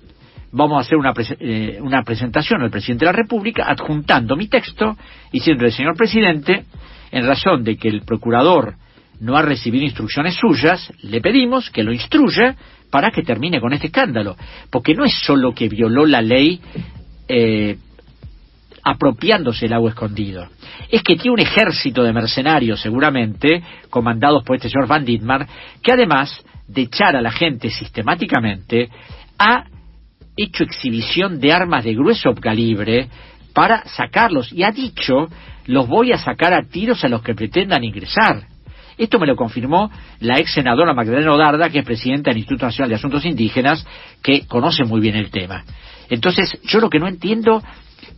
vamos 0.51 0.77
a 0.77 0.82
hacer 0.82 0.98
una, 0.98 1.13
eh, 1.39 1.80
una 1.82 2.04
presentación 2.04 2.62
al 2.62 2.70
presidente 2.70 3.06
de 3.06 3.12
la 3.12 3.18
República 3.18 3.66
adjuntando 3.68 4.36
mi 4.36 4.48
texto 4.48 4.98
diciendo 5.32 5.66
el 5.66 5.72
señor 5.72 5.96
presidente, 5.96 6.66
en 7.12 7.25
razón 7.25 7.63
de 7.63 7.77
que 7.77 7.89
el 7.89 8.01
procurador 8.01 8.75
no 9.20 9.36
ha 9.36 9.42
recibido 9.42 9.84
instrucciones 9.84 10.36
suyas, 10.36 10.92
le 11.01 11.22
pedimos 11.22 11.70
que 11.70 11.84
lo 11.84 11.92
instruya 11.92 12.56
para 12.92 13.12
que 13.12 13.24
termine 13.24 13.60
con 13.60 13.74
este 13.74 13.88
escándalo. 13.88 14.36
Porque 14.70 14.94
no 14.94 15.06
es 15.06 15.13
solo 15.13 15.54
que 15.54 15.68
violó 15.68 16.06
la 16.06 16.22
ley 16.22 16.62
eh, 17.27 17.77
apropiándose 18.84 19.66
el 19.66 19.72
lago 19.72 19.89
escondido. 19.89 20.48
Es 20.89 21.04
que 21.04 21.16
tiene 21.16 21.32
un 21.32 21.39
ejército 21.39 22.04
de 22.04 22.13
mercenarios, 22.13 22.80
seguramente, 22.80 23.62
comandados 23.89 24.44
por 24.44 24.56
este 24.56 24.70
señor 24.70 24.88
Van 24.88 25.04
Dittmar, 25.04 25.48
que 25.84 25.92
además 25.92 26.44
de 26.68 26.84
echar 26.84 27.16
a 27.16 27.22
la 27.22 27.32
gente 27.32 27.70
sistemáticamente, 27.70 28.89
ha 29.39 29.66
hecho 30.38 30.63
exhibición 30.63 31.39
de 31.39 31.51
armas 31.51 31.84
de 31.84 31.96
grueso 31.96 32.34
calibre 32.36 33.10
para 33.53 33.84
sacarlos 33.88 34.53
y 34.53 34.63
ha 34.63 34.72
dicho 34.72 35.27
los 35.65 35.88
voy 35.88 36.13
a 36.13 36.17
sacar 36.17 36.53
a 36.53 36.63
tiros 36.63 37.03
a 37.03 37.10
los 37.10 37.22
que 37.22 37.36
pretendan 37.36 37.84
ingresar. 37.84 38.48
Esto 38.98 39.20
me 39.20 39.27
lo 39.27 39.36
confirmó 39.36 39.91
la 40.20 40.39
ex 40.39 40.53
senadora 40.53 40.94
Magdalena 40.94 41.34
Odarda, 41.34 41.70
que 41.70 41.79
es 41.79 41.86
presidenta 41.86 42.32
del 42.32 42.39
Instituto 42.39 42.65
Nacional 42.65 42.89
de 42.89 42.96
Asuntos 42.96 43.25
Indígenas, 43.25 43.86
que 44.24 44.48
conoce 44.48 44.86
muy 44.86 45.01
bien 45.01 45.15
el 45.15 45.29
tema. 45.29 45.63
Entonces, 46.10 46.60
yo 46.63 46.79
lo 46.79 46.89
que 46.89 46.98
no 47.00 47.08
entiendo, 47.08 47.62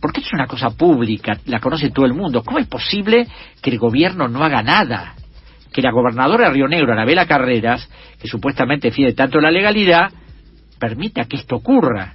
porque 0.00 0.20
es 0.20 0.32
una 0.32 0.46
cosa 0.46 0.70
pública, 0.70 1.38
la 1.46 1.60
conoce 1.60 1.90
todo 1.90 2.06
el 2.06 2.14
mundo, 2.14 2.42
¿cómo 2.42 2.58
es 2.58 2.66
posible 2.66 3.26
que 3.60 3.70
el 3.70 3.78
gobierno 3.78 4.28
no 4.28 4.42
haga 4.42 4.62
nada? 4.62 5.14
Que 5.70 5.82
la 5.82 5.90
gobernadora 5.90 6.46
de 6.48 6.54
Río 6.54 6.68
Negro, 6.68 6.92
Anabela 6.92 7.26
Carreras, 7.26 7.88
que 8.18 8.28
supuestamente 8.28 8.88
defiende 8.88 9.14
tanto 9.14 9.38
la 9.40 9.50
legalidad, 9.50 10.10
permita 10.80 11.26
que 11.26 11.36
esto 11.36 11.56
ocurra. 11.56 12.14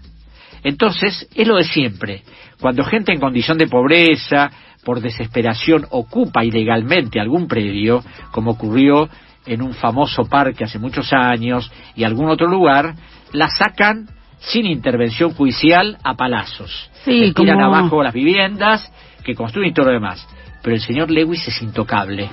Entonces, 0.64 1.30
es 1.34 1.48
lo 1.48 1.56
de 1.56 1.64
siempre. 1.64 2.24
Cuando 2.60 2.84
gente 2.84 3.14
en 3.14 3.20
condición 3.20 3.58
de 3.58 3.68
pobreza, 3.68 4.50
por 4.84 5.00
desesperación, 5.00 5.86
ocupa 5.92 6.44
ilegalmente 6.44 7.20
algún 7.20 7.48
predio, 7.48 8.04
como 8.32 8.52
ocurrió 8.52 9.08
en 9.46 9.62
un 9.62 9.74
famoso 9.74 10.26
parque 10.26 10.64
hace 10.64 10.80
muchos 10.80 11.14
años 11.14 11.72
y 11.96 12.04
algún 12.04 12.30
otro 12.30 12.48
lugar, 12.48 12.96
la 13.32 13.48
sacan 13.50 14.08
sin 14.40 14.66
intervención 14.66 15.34
judicial 15.34 15.98
a 16.04 16.16
palazos. 16.16 16.90
Sí, 17.04 17.32
tiran 17.36 17.62
abajo 17.62 18.04
las 18.04 18.14
viviendas, 18.14 18.92
que 19.24 19.36
construyen 19.36 19.72
y 19.72 19.74
todo 19.74 19.88
lo 19.88 19.94
demás. 19.94 20.28
Pero 20.64 20.76
el 20.76 20.82
señor 20.82 21.12
Lewis 21.12 21.48
es 21.48 21.62
intocable. 21.62 22.30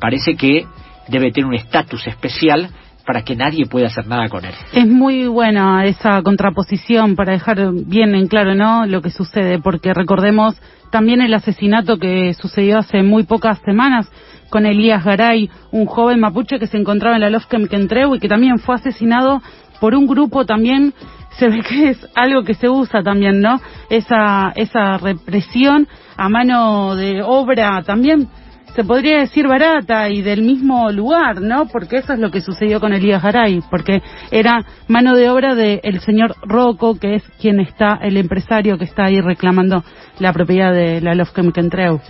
Parece 0.00 0.34
que 0.34 0.66
debe 1.08 1.30
tener 1.30 1.46
un 1.46 1.54
estatus 1.54 2.06
especial 2.06 2.70
para 3.06 3.22
que 3.22 3.36
nadie 3.36 3.66
pueda 3.66 3.86
hacer 3.86 4.06
nada 4.06 4.28
con 4.28 4.44
él. 4.44 4.52
Es 4.72 4.86
muy 4.86 5.26
buena 5.26 5.84
esa 5.84 6.20
contraposición 6.22 7.14
para 7.14 7.32
dejar 7.32 7.72
bien 7.72 8.14
en 8.14 8.26
claro, 8.26 8.54
¿no? 8.54 8.84
Lo 8.86 9.00
que 9.00 9.10
sucede, 9.10 9.60
porque 9.60 9.94
recordemos 9.94 10.56
también 10.90 11.20
el 11.20 11.32
asesinato 11.32 11.98
que 11.98 12.34
sucedió 12.34 12.78
hace 12.78 13.02
muy 13.02 13.22
pocas 13.22 13.58
semanas 13.60 14.10
con 14.50 14.66
Elías 14.66 15.04
Garay, 15.04 15.50
un 15.70 15.86
joven 15.86 16.20
mapuche 16.20 16.58
que 16.58 16.66
se 16.66 16.78
encontraba 16.78 17.16
en 17.16 17.22
la 17.22 17.30
Lofkem 17.30 17.68
Kentreu 17.68 18.14
y 18.14 18.18
que 18.18 18.28
también 18.28 18.58
fue 18.58 18.74
asesinado 18.74 19.40
por 19.80 19.94
un 19.94 20.06
grupo 20.06 20.44
también 20.44 20.94
se 21.38 21.48
ve 21.48 21.62
que 21.62 21.90
es 21.90 22.08
algo 22.14 22.44
que 22.44 22.54
se 22.54 22.68
usa 22.68 23.02
también, 23.02 23.40
¿no? 23.40 23.60
Esa 23.90 24.52
esa 24.56 24.96
represión 24.98 25.86
a 26.16 26.28
mano 26.28 26.96
de 26.96 27.22
obra 27.22 27.82
también 27.82 28.28
se 28.76 28.84
podría 28.84 29.20
decir 29.20 29.48
barata 29.48 30.10
y 30.10 30.20
del 30.20 30.42
mismo 30.42 30.92
lugar, 30.92 31.40
¿no? 31.40 31.66
Porque 31.66 31.96
eso 31.96 32.12
es 32.12 32.18
lo 32.18 32.30
que 32.30 32.42
sucedió 32.42 32.78
con 32.78 32.92
Elías 32.92 33.22
Garay, 33.22 33.62
porque 33.70 34.02
era 34.30 34.66
mano 34.86 35.16
de 35.16 35.30
obra 35.30 35.54
del 35.54 36.00
señor 36.00 36.36
Rocco, 36.42 36.98
que 37.00 37.14
es 37.14 37.22
quien 37.40 37.58
está, 37.58 37.94
el 38.02 38.18
empresario 38.18 38.76
que 38.76 38.84
está 38.84 39.06
ahí 39.06 39.18
reclamando 39.22 39.82
la 40.18 40.30
propiedad 40.34 40.74
de 40.74 41.00
la 41.00 41.14
Lofkem 41.14 41.52
Kentreu. 41.52 42.00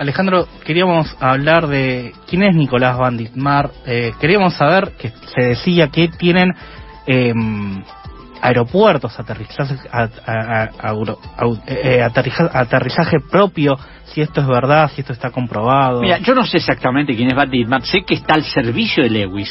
Alejandro, 0.00 0.48
queríamos 0.64 1.16
hablar 1.20 1.68
de 1.68 2.12
quién 2.28 2.42
es 2.42 2.56
Nicolás 2.56 2.98
Van 2.98 3.16
Dittmar. 3.16 3.70
Eh, 3.86 4.12
queríamos 4.20 4.54
saber 4.54 4.94
que 4.98 5.12
se 5.32 5.42
decía 5.42 5.88
que 5.88 6.08
tienen 6.08 6.54
eh, 7.06 7.32
aeropuertos, 8.40 9.18
aterrizaje, 9.18 9.76
eh, 11.66 12.02
aterrizaje 12.02 13.18
propio, 13.30 13.76
si 14.06 14.20
esto 14.20 14.40
es 14.40 14.46
verdad, 14.46 14.90
si 14.94 15.00
esto 15.00 15.12
está 15.12 15.30
comprobado. 15.30 16.00
Mira, 16.00 16.18
yo 16.18 16.34
no 16.34 16.44
sé 16.44 16.58
exactamente 16.58 17.14
quién 17.14 17.28
es 17.28 17.50
Dittmar, 17.50 17.84
sé 17.84 18.02
que 18.02 18.14
está 18.14 18.34
al 18.34 18.44
servicio 18.44 19.02
de 19.02 19.10
Lewis 19.10 19.50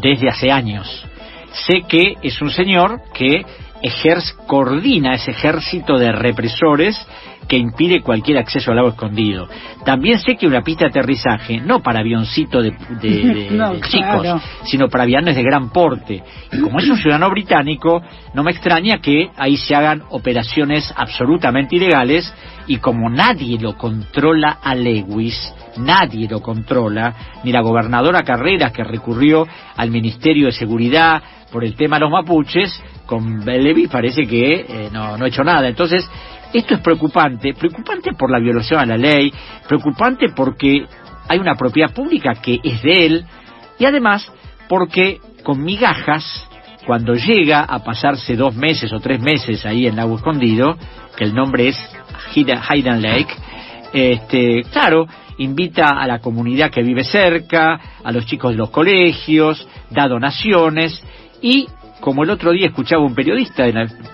desde 0.00 0.28
hace 0.28 0.50
años. 0.50 1.04
Sé 1.52 1.82
que 1.88 2.14
es 2.22 2.40
un 2.42 2.50
señor 2.50 3.00
que 3.12 3.44
ejerce, 3.82 4.34
coordina 4.46 5.14
ese 5.14 5.30
ejército 5.30 5.98
de 5.98 6.12
represores 6.12 7.06
que 7.48 7.56
impide 7.56 8.02
cualquier 8.02 8.38
acceso 8.38 8.70
al 8.70 8.76
lago 8.76 8.90
escondido. 8.90 9.48
También 9.84 10.18
sé 10.18 10.36
que 10.36 10.46
una 10.46 10.62
pista 10.62 10.84
de 10.84 10.90
aterrizaje, 10.90 11.60
no 11.60 11.82
para 11.82 12.00
avioncitos 12.00 12.62
de, 12.62 13.80
chicos, 13.88 14.42
sino 14.64 14.88
para 14.88 15.04
aviones 15.04 15.34
de 15.34 15.42
gran 15.42 15.70
porte. 15.70 16.22
Y 16.52 16.60
como 16.60 16.78
es 16.78 16.88
un 16.88 16.98
ciudadano 16.98 17.30
británico, 17.30 18.02
no 18.34 18.42
me 18.42 18.50
extraña 18.50 18.98
que 18.98 19.30
ahí 19.36 19.56
se 19.56 19.74
hagan 19.74 20.02
operaciones 20.10 20.92
absolutamente 20.94 21.76
ilegales 21.76 22.32
y 22.66 22.76
como 22.76 23.08
nadie 23.08 23.58
lo 23.58 23.76
controla 23.78 24.58
a 24.62 24.74
Lewis, 24.74 25.54
nadie 25.78 26.28
lo 26.28 26.42
controla, 26.42 27.14
ni 27.44 27.50
la 27.50 27.62
gobernadora 27.62 28.22
Carreras 28.22 28.72
que 28.72 28.84
recurrió 28.84 29.46
al 29.74 29.90
Ministerio 29.90 30.46
de 30.46 30.52
Seguridad 30.52 31.22
por 31.50 31.64
el 31.64 31.74
tema 31.76 31.96
de 31.96 32.00
los 32.00 32.10
mapuches, 32.10 32.82
con 33.06 33.42
Lewis 33.46 33.88
parece 33.88 34.26
que 34.26 34.66
eh, 34.68 34.88
no, 34.92 35.16
no 35.16 35.24
ha 35.24 35.28
hecho 35.28 35.42
nada. 35.42 35.66
Entonces, 35.66 36.06
esto 36.52 36.74
es 36.74 36.80
preocupante, 36.80 37.54
preocupante 37.54 38.12
por 38.14 38.30
la 38.30 38.38
violación 38.38 38.80
a 38.80 38.86
la 38.86 38.96
ley, 38.96 39.32
preocupante 39.66 40.28
porque 40.34 40.86
hay 41.28 41.38
una 41.38 41.54
propiedad 41.54 41.92
pública 41.92 42.34
que 42.34 42.58
es 42.62 42.82
de 42.82 43.06
él 43.06 43.24
y 43.78 43.84
además 43.84 44.30
porque 44.68 45.20
con 45.42 45.62
migajas, 45.62 46.46
cuando 46.86 47.14
llega 47.14 47.64
a 47.64 47.82
pasarse 47.84 48.36
dos 48.36 48.54
meses 48.54 48.92
o 48.92 49.00
tres 49.00 49.20
meses 49.20 49.64
ahí 49.66 49.86
en 49.86 49.96
Lago 49.96 50.16
Escondido, 50.16 50.76
que 51.16 51.24
el 51.24 51.34
nombre 51.34 51.68
es 51.68 51.76
Hayden 52.34 53.02
Lake, 53.02 53.34
este, 53.92 54.62
claro, 54.72 55.06
invita 55.38 55.88
a 55.88 56.06
la 56.06 56.18
comunidad 56.18 56.70
que 56.70 56.82
vive 56.82 57.04
cerca, 57.04 57.80
a 58.02 58.12
los 58.12 58.26
chicos 58.26 58.52
de 58.52 58.58
los 58.58 58.70
colegios, 58.70 59.66
da 59.90 60.08
donaciones 60.08 61.02
y 61.40 61.68
como 62.00 62.22
el 62.22 62.30
otro 62.30 62.52
día 62.52 62.68
escuchaba 62.68 63.02
un 63.02 63.14
periodista, 63.14 63.64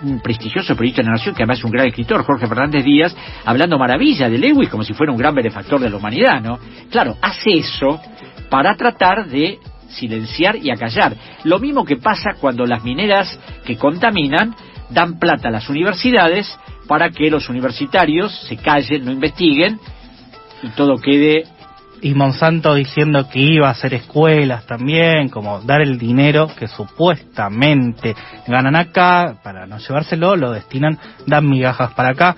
un 0.02 0.20
prestigioso 0.20 0.74
periodista 0.74 1.02
de 1.02 1.08
la 1.08 1.14
Nación, 1.14 1.34
que 1.34 1.42
además 1.42 1.58
es 1.58 1.64
un 1.64 1.70
gran 1.70 1.86
escritor, 1.86 2.24
Jorge 2.24 2.46
Fernández 2.46 2.84
Díaz, 2.84 3.14
hablando 3.44 3.78
maravilla 3.78 4.28
de 4.28 4.38
Lewis 4.38 4.68
como 4.68 4.84
si 4.84 4.94
fuera 4.94 5.12
un 5.12 5.18
gran 5.18 5.34
benefactor 5.34 5.80
de 5.80 5.90
la 5.90 5.96
humanidad, 5.96 6.40
¿no? 6.40 6.58
Claro, 6.90 7.16
hace 7.20 7.52
eso 7.52 8.00
para 8.48 8.74
tratar 8.76 9.26
de 9.26 9.58
silenciar 9.88 10.56
y 10.56 10.70
acallar. 10.70 11.14
Lo 11.44 11.58
mismo 11.58 11.84
que 11.84 11.96
pasa 11.96 12.34
cuando 12.40 12.66
las 12.66 12.82
mineras 12.84 13.38
que 13.64 13.76
contaminan 13.76 14.54
dan 14.90 15.18
plata 15.18 15.48
a 15.48 15.52
las 15.52 15.68
universidades 15.68 16.58
para 16.86 17.10
que 17.10 17.30
los 17.30 17.48
universitarios 17.48 18.34
se 18.48 18.56
callen, 18.56 19.04
no 19.04 19.12
investiguen 19.12 19.78
y 20.62 20.68
todo 20.70 20.96
quede 20.96 21.44
y 22.02 22.14
Monsanto 22.14 22.74
diciendo 22.74 23.28
que 23.28 23.40
iba 23.40 23.68
a 23.68 23.72
hacer 23.72 23.94
escuelas 23.94 24.66
también, 24.66 25.28
como 25.28 25.60
dar 25.60 25.80
el 25.80 25.98
dinero 25.98 26.48
que 26.58 26.68
supuestamente 26.68 28.14
ganan 28.46 28.76
acá, 28.76 29.36
para 29.42 29.66
no 29.66 29.78
llevárselo, 29.78 30.36
lo 30.36 30.52
destinan, 30.52 30.98
dan 31.26 31.48
migajas 31.48 31.92
para 31.94 32.10
acá. 32.10 32.36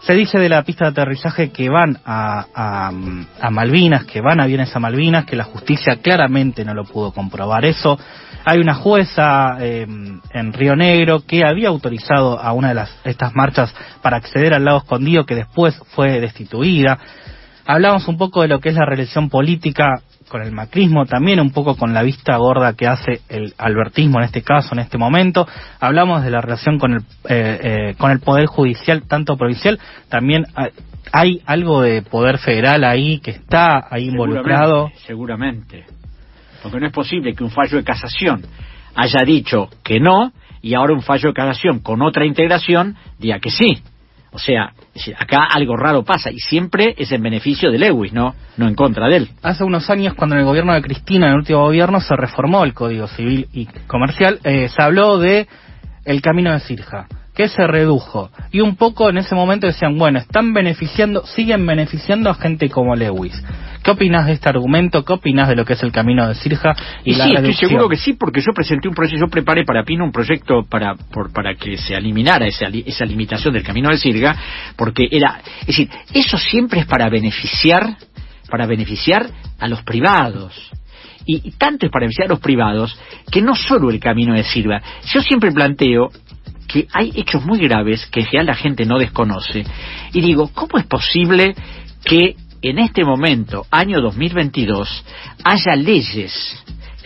Se 0.00 0.14
dice 0.14 0.38
de 0.38 0.48
la 0.48 0.62
pista 0.62 0.86
de 0.86 0.92
aterrizaje 0.92 1.50
que 1.50 1.68
van 1.68 1.98
a, 2.06 2.90
a, 3.38 3.50
Malvinas, 3.50 4.06
que 4.06 4.22
van 4.22 4.40
aviones 4.40 4.74
a 4.74 4.80
Malvinas, 4.80 5.26
que 5.26 5.36
la 5.36 5.44
justicia 5.44 5.96
claramente 5.96 6.64
no 6.64 6.72
lo 6.72 6.84
pudo 6.84 7.12
comprobar 7.12 7.66
eso. 7.66 7.98
Hay 8.46 8.60
una 8.60 8.74
jueza 8.74 9.58
em, 9.60 10.18
en 10.32 10.52
Río 10.54 10.74
Negro 10.74 11.20
que 11.26 11.44
había 11.44 11.68
autorizado 11.68 12.40
a 12.40 12.54
una 12.54 12.68
de 12.68 12.74
las, 12.76 12.90
estas 13.04 13.34
marchas 13.34 13.74
para 14.00 14.16
acceder 14.16 14.54
al 14.54 14.64
lago 14.64 14.78
escondido 14.78 15.26
que 15.26 15.34
después 15.34 15.78
fue 15.94 16.18
destituida. 16.18 16.98
Hablamos 17.66 18.08
un 18.08 18.18
poco 18.18 18.42
de 18.42 18.48
lo 18.48 18.60
que 18.60 18.70
es 18.70 18.74
la 18.74 18.86
relación 18.86 19.28
política 19.28 20.02
con 20.28 20.42
el 20.42 20.52
macrismo, 20.52 21.06
también 21.06 21.40
un 21.40 21.50
poco 21.50 21.76
con 21.76 21.92
la 21.92 22.02
vista 22.02 22.36
gorda 22.36 22.74
que 22.74 22.86
hace 22.86 23.20
el 23.28 23.52
albertismo 23.58 24.18
en 24.18 24.24
este 24.24 24.42
caso, 24.42 24.70
en 24.72 24.78
este 24.78 24.96
momento. 24.96 25.46
Hablamos 25.80 26.22
de 26.22 26.30
la 26.30 26.40
relación 26.40 26.78
con 26.78 26.94
el, 26.94 27.00
eh, 27.28 27.60
eh, 27.62 27.94
con 27.98 28.10
el 28.12 28.20
Poder 28.20 28.46
Judicial, 28.46 29.02
tanto 29.08 29.36
provincial, 29.36 29.78
también 30.08 30.46
hay 31.12 31.42
algo 31.46 31.82
de 31.82 32.02
Poder 32.02 32.38
Federal 32.38 32.84
ahí 32.84 33.18
que 33.18 33.32
está 33.32 33.86
ahí 33.90 34.06
involucrado. 34.08 34.90
Seguramente, 35.06 35.84
porque 36.62 36.78
no 36.78 36.86
es 36.86 36.92
posible 36.92 37.34
que 37.34 37.44
un 37.44 37.50
fallo 37.50 37.76
de 37.76 37.84
casación 37.84 38.42
haya 38.94 39.24
dicho 39.24 39.68
que 39.82 40.00
no 40.00 40.32
y 40.62 40.74
ahora 40.74 40.92
un 40.92 41.02
fallo 41.02 41.30
de 41.30 41.34
casación 41.34 41.80
con 41.80 42.02
otra 42.02 42.24
integración 42.24 42.96
diga 43.18 43.38
que 43.40 43.50
sí. 43.50 43.82
O 44.32 44.38
sea, 44.38 44.72
acá 45.18 45.44
algo 45.50 45.76
raro 45.76 46.04
pasa 46.04 46.30
y 46.30 46.38
siempre 46.38 46.94
es 46.96 47.10
en 47.10 47.22
beneficio 47.22 47.70
de 47.70 47.78
Lewis, 47.78 48.12
¿no? 48.12 48.34
No 48.56 48.68
en 48.68 48.74
contra 48.74 49.08
de 49.08 49.16
él. 49.16 49.30
Hace 49.42 49.64
unos 49.64 49.90
años, 49.90 50.14
cuando 50.14 50.36
en 50.36 50.40
el 50.40 50.46
gobierno 50.46 50.72
de 50.72 50.82
Cristina, 50.82 51.26
en 51.26 51.32
el 51.32 51.38
último 51.38 51.62
gobierno, 51.62 52.00
se 52.00 52.14
reformó 52.14 52.64
el 52.64 52.72
Código 52.72 53.08
Civil 53.08 53.48
y 53.52 53.66
Comercial, 53.86 54.38
eh, 54.44 54.68
se 54.68 54.82
habló 54.82 55.18
de 55.18 55.48
el 56.04 56.22
camino 56.22 56.52
de 56.52 56.60
Sirja, 56.60 57.06
que 57.34 57.48
se 57.48 57.66
redujo. 57.66 58.30
Y 58.52 58.60
un 58.60 58.76
poco 58.76 59.10
en 59.10 59.18
ese 59.18 59.34
momento 59.34 59.66
decían, 59.66 59.98
bueno, 59.98 60.20
están 60.20 60.52
beneficiando, 60.52 61.26
siguen 61.26 61.66
beneficiando 61.66 62.30
a 62.30 62.34
gente 62.34 62.70
como 62.70 62.94
Lewis. 62.94 63.42
¿Qué 63.82 63.90
opinas 63.90 64.26
de 64.26 64.32
este 64.32 64.48
argumento? 64.48 65.04
¿Qué 65.04 65.12
opinas 65.12 65.48
de 65.48 65.56
lo 65.56 65.64
que 65.64 65.72
es 65.72 65.82
el 65.82 65.90
camino 65.90 66.28
de 66.28 66.34
Sirja 66.34 66.74
y, 67.04 67.14
sí, 67.14 67.32
estoy 67.34 67.54
seguro 67.54 67.88
que 67.88 67.96
sí, 67.96 68.12
porque 68.12 68.40
yo 68.40 68.52
presenté 68.52 68.88
un 68.88 68.94
proyecto, 68.94 69.24
yo 69.26 69.30
preparé 69.30 69.64
para 69.64 69.84
Pino 69.84 70.04
un 70.04 70.12
proyecto 70.12 70.64
para 70.68 70.94
por, 70.94 71.32
para 71.32 71.54
que 71.54 71.78
se 71.78 71.94
eliminara 71.94 72.46
esa, 72.46 72.66
esa 72.66 73.04
limitación 73.06 73.54
del 73.54 73.62
camino 73.62 73.88
de 73.88 73.96
Sirga, 73.96 74.36
porque 74.76 75.08
era, 75.10 75.40
es 75.60 75.68
decir, 75.68 75.88
eso 76.12 76.36
siempre 76.36 76.80
es 76.80 76.86
para 76.86 77.08
beneficiar, 77.08 77.96
para 78.50 78.66
beneficiar 78.66 79.30
a 79.58 79.66
los 79.66 79.82
privados. 79.82 80.70
Y, 81.24 81.52
tanto 81.52 81.86
es 81.86 81.92
para 81.92 82.04
beneficiar 82.04 82.26
a 82.26 82.30
los 82.30 82.40
privados 82.40 82.98
que 83.30 83.40
no 83.40 83.54
solo 83.54 83.90
el 83.90 84.00
camino 84.00 84.34
de 84.34 84.44
Sirga. 84.44 84.82
Yo 85.06 85.22
siempre 85.22 85.52
planteo 85.52 86.10
que 86.66 86.86
hay 86.92 87.12
hechos 87.14 87.44
muy 87.44 87.58
graves 87.58 88.06
que 88.06 88.20
en 88.20 88.26
general 88.26 88.46
la 88.46 88.54
gente 88.54 88.84
no 88.84 88.98
desconoce. 88.98 89.64
Y 90.12 90.20
digo, 90.20 90.50
¿cómo 90.54 90.78
es 90.78 90.86
posible 90.86 91.54
que 92.04 92.36
en 92.62 92.78
este 92.78 93.04
momento, 93.04 93.66
año 93.70 94.00
2022, 94.00 95.04
haya 95.44 95.76
leyes 95.76 96.32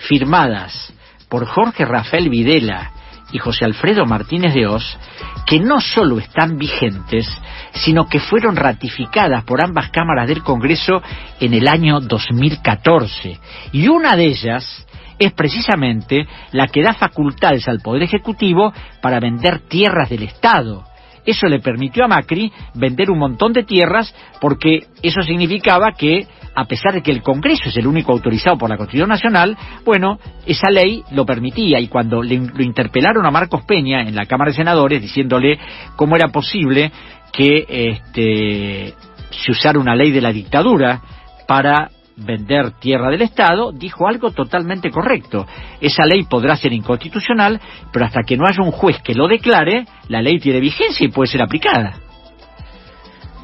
firmadas 0.08 0.92
por 1.28 1.46
Jorge 1.46 1.84
Rafael 1.84 2.28
Videla 2.28 2.92
y 3.32 3.38
José 3.38 3.64
Alfredo 3.64 4.04
Martínez 4.04 4.54
de 4.54 4.66
Oz 4.66 4.98
que 5.46 5.58
no 5.60 5.80
solo 5.80 6.18
están 6.18 6.56
vigentes, 6.56 7.28
sino 7.72 8.06
que 8.06 8.18
fueron 8.18 8.56
ratificadas 8.56 9.44
por 9.44 9.62
ambas 9.62 9.90
cámaras 9.90 10.28
del 10.28 10.42
Congreso 10.42 11.02
en 11.40 11.54
el 11.54 11.68
año 11.68 12.00
2014. 12.00 13.38
Y 13.72 13.88
una 13.88 14.16
de 14.16 14.26
ellas 14.26 14.86
es 15.18 15.32
precisamente 15.32 16.26
la 16.52 16.68
que 16.68 16.82
da 16.82 16.94
facultades 16.94 17.68
al 17.68 17.80
Poder 17.80 18.02
Ejecutivo 18.02 18.72
para 19.00 19.20
vender 19.20 19.60
tierras 19.68 20.08
del 20.08 20.22
Estado. 20.22 20.84
Eso 21.26 21.46
le 21.46 21.60
permitió 21.60 22.04
a 22.04 22.08
Macri 22.08 22.52
vender 22.74 23.10
un 23.10 23.18
montón 23.18 23.52
de 23.52 23.64
tierras 23.64 24.14
porque 24.40 24.80
eso 25.02 25.22
significaba 25.22 25.92
que, 25.92 26.26
a 26.54 26.64
pesar 26.66 26.92
de 26.92 27.02
que 27.02 27.10
el 27.10 27.22
Congreso 27.22 27.68
es 27.68 27.76
el 27.76 27.86
único 27.86 28.12
autorizado 28.12 28.58
por 28.58 28.68
la 28.68 28.76
Constitución 28.76 29.08
Nacional, 29.08 29.56
bueno, 29.84 30.18
esa 30.46 30.70
ley 30.70 31.02
lo 31.12 31.24
permitía. 31.24 31.80
Y 31.80 31.88
cuando 31.88 32.22
le, 32.22 32.36
lo 32.36 32.62
interpelaron 32.62 33.24
a 33.26 33.30
Marcos 33.30 33.64
Peña 33.64 34.02
en 34.02 34.14
la 34.14 34.26
Cámara 34.26 34.50
de 34.50 34.56
Senadores 34.56 35.00
diciéndole 35.00 35.58
cómo 35.96 36.16
era 36.16 36.28
posible 36.28 36.92
que 37.32 37.66
este, 37.68 38.94
se 39.30 39.50
usara 39.50 39.78
una 39.78 39.96
ley 39.96 40.12
de 40.12 40.20
la 40.20 40.32
dictadura 40.32 41.02
para 41.46 41.90
vender 42.16 42.72
tierra 42.78 43.10
del 43.10 43.22
Estado, 43.22 43.72
dijo 43.72 44.06
algo 44.06 44.30
totalmente 44.30 44.90
correcto. 44.90 45.46
Esa 45.80 46.06
ley 46.06 46.24
podrá 46.24 46.56
ser 46.56 46.72
inconstitucional, 46.72 47.60
pero 47.92 48.06
hasta 48.06 48.22
que 48.22 48.36
no 48.36 48.46
haya 48.46 48.62
un 48.62 48.70
juez 48.70 49.00
que 49.02 49.14
lo 49.14 49.28
declare, 49.28 49.86
la 50.08 50.22
ley 50.22 50.38
tiene 50.38 50.60
vigencia 50.60 51.04
y 51.04 51.10
puede 51.10 51.30
ser 51.30 51.42
aplicada. 51.42 51.94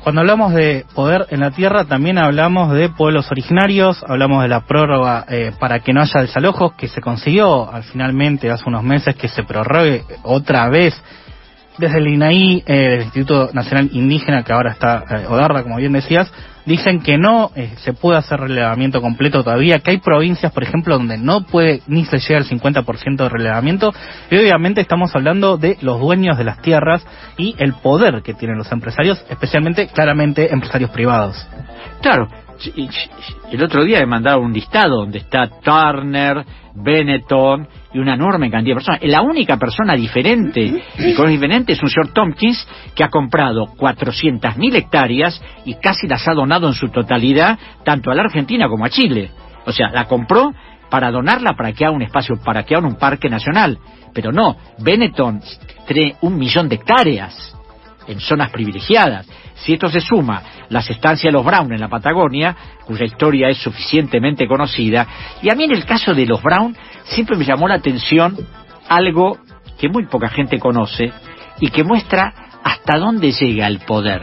Cuando 0.02 0.22
hablamos 0.22 0.54
de 0.54 0.86
poder 0.94 1.26
en 1.28 1.40
la 1.40 1.50
tierra, 1.50 1.84
también 1.84 2.16
hablamos 2.16 2.72
de 2.72 2.88
pueblos 2.88 3.30
originarios, 3.30 4.02
hablamos 4.08 4.42
de 4.42 4.48
la 4.48 4.60
prórroga 4.60 5.26
eh, 5.28 5.52
para 5.60 5.80
que 5.80 5.92
no 5.92 6.00
haya 6.00 6.22
desalojos, 6.22 6.72
que 6.72 6.88
se 6.88 7.02
consiguió 7.02 7.70
al 7.70 7.82
finalmente 7.82 8.50
hace 8.50 8.64
unos 8.66 8.82
meses 8.82 9.14
que 9.14 9.28
se 9.28 9.42
prorrogue 9.42 10.04
otra 10.22 10.70
vez 10.70 10.94
desde 11.76 11.98
el 11.98 12.08
INAI, 12.08 12.62
eh, 12.66 12.94
el 12.94 13.02
Instituto 13.02 13.50
Nacional 13.52 13.90
Indígena, 13.92 14.42
que 14.42 14.52
ahora 14.54 14.72
está 14.72 15.04
eh, 15.10 15.62
como 15.62 15.76
bien 15.76 15.92
decías, 15.92 16.32
dicen 16.66 17.00
que 17.00 17.18
no 17.18 17.50
eh, 17.54 17.74
se 17.78 17.92
puede 17.92 18.18
hacer 18.18 18.40
relevamiento 18.40 19.00
completo 19.00 19.42
todavía, 19.42 19.80
que 19.80 19.92
hay 19.92 19.98
provincias, 19.98 20.52
por 20.52 20.62
ejemplo, 20.62 20.96
donde 20.96 21.18
no 21.18 21.42
puede 21.42 21.82
ni 21.86 22.04
se 22.04 22.18
llega 22.18 22.38
al 22.38 22.46
50% 22.46 23.16
de 23.16 23.28
relevamiento, 23.28 23.92
y 24.30 24.36
obviamente 24.36 24.80
estamos 24.80 25.14
hablando 25.14 25.56
de 25.56 25.76
los 25.80 26.00
dueños 26.00 26.38
de 26.38 26.44
las 26.44 26.60
tierras 26.62 27.06
y 27.36 27.54
el 27.58 27.74
poder 27.74 28.22
que 28.22 28.34
tienen 28.34 28.58
los 28.58 28.70
empresarios, 28.72 29.24
especialmente, 29.28 29.88
claramente, 29.88 30.52
empresarios 30.52 30.90
privados. 30.90 31.46
Claro, 32.02 32.28
el 33.50 33.62
otro 33.62 33.84
día 33.84 34.00
me 34.00 34.06
mandaron 34.06 34.44
un 34.44 34.52
listado 34.52 34.96
donde 34.96 35.18
está 35.18 35.48
Turner, 35.62 36.44
Benetton 36.74 37.68
y 37.92 37.98
una 37.98 38.14
enorme 38.14 38.50
cantidad 38.50 38.76
de 38.76 38.80
personas. 38.80 39.00
La 39.02 39.22
única 39.22 39.56
persona 39.56 39.94
diferente 39.94 40.82
y 40.98 41.14
con 41.14 41.28
diferente 41.28 41.72
es 41.72 41.82
un 41.82 41.90
señor 41.90 42.12
Tompkins 42.12 42.66
que 42.94 43.04
ha 43.04 43.08
comprado 43.08 43.66
400.000 43.76 44.76
hectáreas 44.76 45.42
y 45.64 45.74
casi 45.74 46.06
las 46.06 46.26
ha 46.28 46.34
donado 46.34 46.68
en 46.68 46.74
su 46.74 46.88
totalidad 46.88 47.58
tanto 47.84 48.10
a 48.10 48.14
la 48.14 48.22
Argentina 48.22 48.68
como 48.68 48.84
a 48.84 48.90
Chile. 48.90 49.30
O 49.66 49.72
sea, 49.72 49.90
la 49.90 50.06
compró 50.06 50.52
para 50.90 51.10
donarla 51.10 51.54
para 51.54 51.72
que 51.72 51.84
haga 51.84 51.94
un 51.94 52.02
espacio, 52.02 52.36
para 52.44 52.64
que 52.64 52.74
haga 52.74 52.86
un 52.86 52.96
parque 52.96 53.28
nacional. 53.28 53.78
Pero 54.12 54.32
no, 54.32 54.56
Benetton 54.78 55.40
tiene 55.86 56.16
un 56.20 56.36
millón 56.36 56.68
de 56.68 56.76
hectáreas 56.76 57.56
en 58.08 58.20
zonas 58.20 58.50
privilegiadas. 58.50 59.26
Si 59.60 59.74
esto 59.74 59.88
se 59.88 60.00
suma 60.00 60.42
las 60.68 60.88
estancias 60.88 61.30
de 61.30 61.32
los 61.32 61.44
Brown 61.44 61.72
en 61.72 61.80
la 61.80 61.88
Patagonia, 61.88 62.56
cuya 62.84 63.04
historia 63.04 63.48
es 63.48 63.58
suficientemente 63.58 64.46
conocida, 64.46 65.06
y 65.42 65.50
a 65.50 65.54
mí 65.54 65.64
en 65.64 65.72
el 65.72 65.84
caso 65.84 66.14
de 66.14 66.26
los 66.26 66.42
Brown 66.42 66.76
siempre 67.04 67.36
me 67.36 67.44
llamó 67.44 67.68
la 67.68 67.74
atención 67.74 68.36
algo 68.88 69.38
que 69.78 69.88
muy 69.88 70.06
poca 70.06 70.28
gente 70.28 70.58
conoce 70.58 71.12
y 71.60 71.68
que 71.68 71.84
muestra 71.84 72.32
hasta 72.64 72.98
dónde 72.98 73.32
llega 73.32 73.66
el 73.66 73.80
poder. 73.80 74.22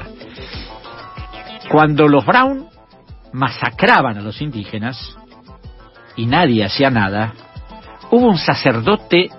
Cuando 1.69 2.07
los 2.07 2.25
Brown 2.25 2.67
masacraban 3.33 4.17
a 4.17 4.21
los 4.21 4.41
indígenas 4.41 5.15
y 6.15 6.25
nadie 6.25 6.65
hacía 6.65 6.89
nada, 6.89 7.33
hubo 8.09 8.27
un 8.27 8.37
sacerdote 8.37 9.29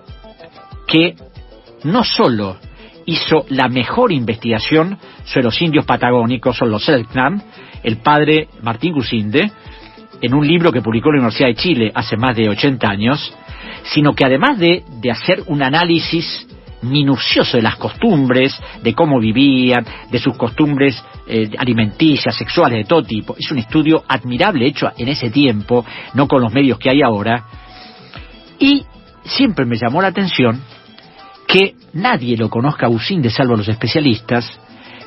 que 0.87 1.17
no 1.85 2.05
solo 2.05 2.57
hizo 3.09 3.47
la 3.49 3.69
mejor 3.69 4.13
investigación 4.13 4.99
sobre 5.25 5.45
los 5.45 5.63
indios 5.63 5.87
patagónicos, 5.87 6.59
son 6.59 6.71
los 6.71 6.85
Selknam, 6.85 7.41
el 7.83 7.97
padre 7.97 8.49
Martín 8.63 8.93
Gusinde, 8.93 9.51
en 10.21 10.35
un 10.35 10.47
libro 10.47 10.71
que 10.71 10.83
publicó 10.83 11.11
la 11.11 11.21
Universidad 11.21 11.49
de 11.49 11.55
Chile 11.55 11.93
hace 11.95 12.19
más 12.19 12.37
de 12.37 12.51
80 12.51 12.87
años, 12.87 13.35
sino 13.85 14.15
que 14.15 14.27
además 14.27 14.59
de, 14.59 14.85
hacer 15.11 15.43
un 15.47 15.63
análisis 15.63 16.47
minucioso 16.83 17.57
de 17.57 17.63
las 17.63 17.77
costumbres, 17.77 18.55
de 18.83 18.93
cómo 18.93 19.19
vivían, 19.19 19.87
de 20.11 20.19
sus 20.19 20.37
costumbres 20.37 21.03
eh, 21.27 21.49
alimenticias, 21.57 22.37
sexuales, 22.37 22.77
de 22.77 22.85
todo 22.85 23.03
tipo. 23.05 23.35
Es 23.39 23.51
un 23.51 23.59
estudio 23.59 24.05
admirable 24.07 24.67
hecho 24.67 24.93
en 24.99 25.09
ese 25.09 25.31
tiempo, 25.31 25.83
no 26.13 26.29
con 26.29 26.43
los 26.43 26.53
medios 26.53 26.79
que 26.79 26.91
hay 26.91 27.01
ahora. 27.01 27.43
Y 28.59 28.85
siempre 29.25 29.65
me 29.65 29.79
llamó 29.79 30.03
la 30.03 30.09
atención 30.09 30.61
que 31.49 31.75
nadie 31.95 32.37
lo 32.37 32.51
conozca 32.51 32.87
a 32.87 32.91
Usinde 32.91 33.31
salvo 33.31 33.57
los 33.57 33.69
especialistas, 33.69 34.61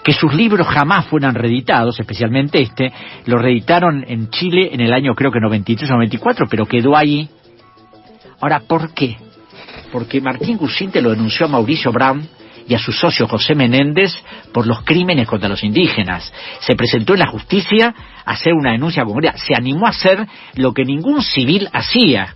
que 0.04 0.12
sus 0.12 0.34
libros 0.34 0.68
jamás 0.68 1.06
fueran 1.06 1.36
reeditados, 1.36 2.00
especialmente 2.00 2.60
este, 2.60 2.92
lo 3.28 3.38
reeditaron 3.38 4.04
en 4.08 4.32
Chile 4.32 4.72
en 4.74 4.82
el 4.82 4.92
año 4.92 5.14
creo 5.14 5.32
que 5.32 5.40
93 5.40 5.92
o 5.92 5.94
94, 5.94 6.48
pero 6.50 6.66
quedó 6.66 6.98
ahí. 6.98 7.30
Ahora, 8.42 8.60
¿por 8.62 8.92
qué? 8.96 9.18
Porque 9.92 10.20
Martín 10.20 10.58
Gusinde 10.58 11.00
lo 11.00 11.12
denunció 11.12 11.46
a 11.46 11.50
Mauricio 11.50 11.92
Brown 11.92 12.28
y 12.68 12.74
a 12.74 12.80
su 12.80 12.92
socio 12.92 13.28
José 13.28 13.54
Menéndez 13.54 14.12
por 14.52 14.66
los 14.66 14.82
crímenes 14.82 15.28
contra 15.28 15.48
los 15.48 15.64
indígenas. 15.64 16.34
Se 16.62 16.76
presentó 16.76 17.14
en 17.14 17.20
la 17.20 17.28
justicia 17.28 17.94
a 18.26 18.32
hacer 18.32 18.54
una 18.54 18.72
denuncia 18.72 19.06
concreta. 19.06 19.38
Se 19.38 19.54
animó 19.54 19.86
a 19.86 19.92
hacer 19.92 20.26
lo 20.56 20.74
que 20.74 20.86
ningún 20.86 21.22
civil 21.22 21.70
hacía. 21.72 22.36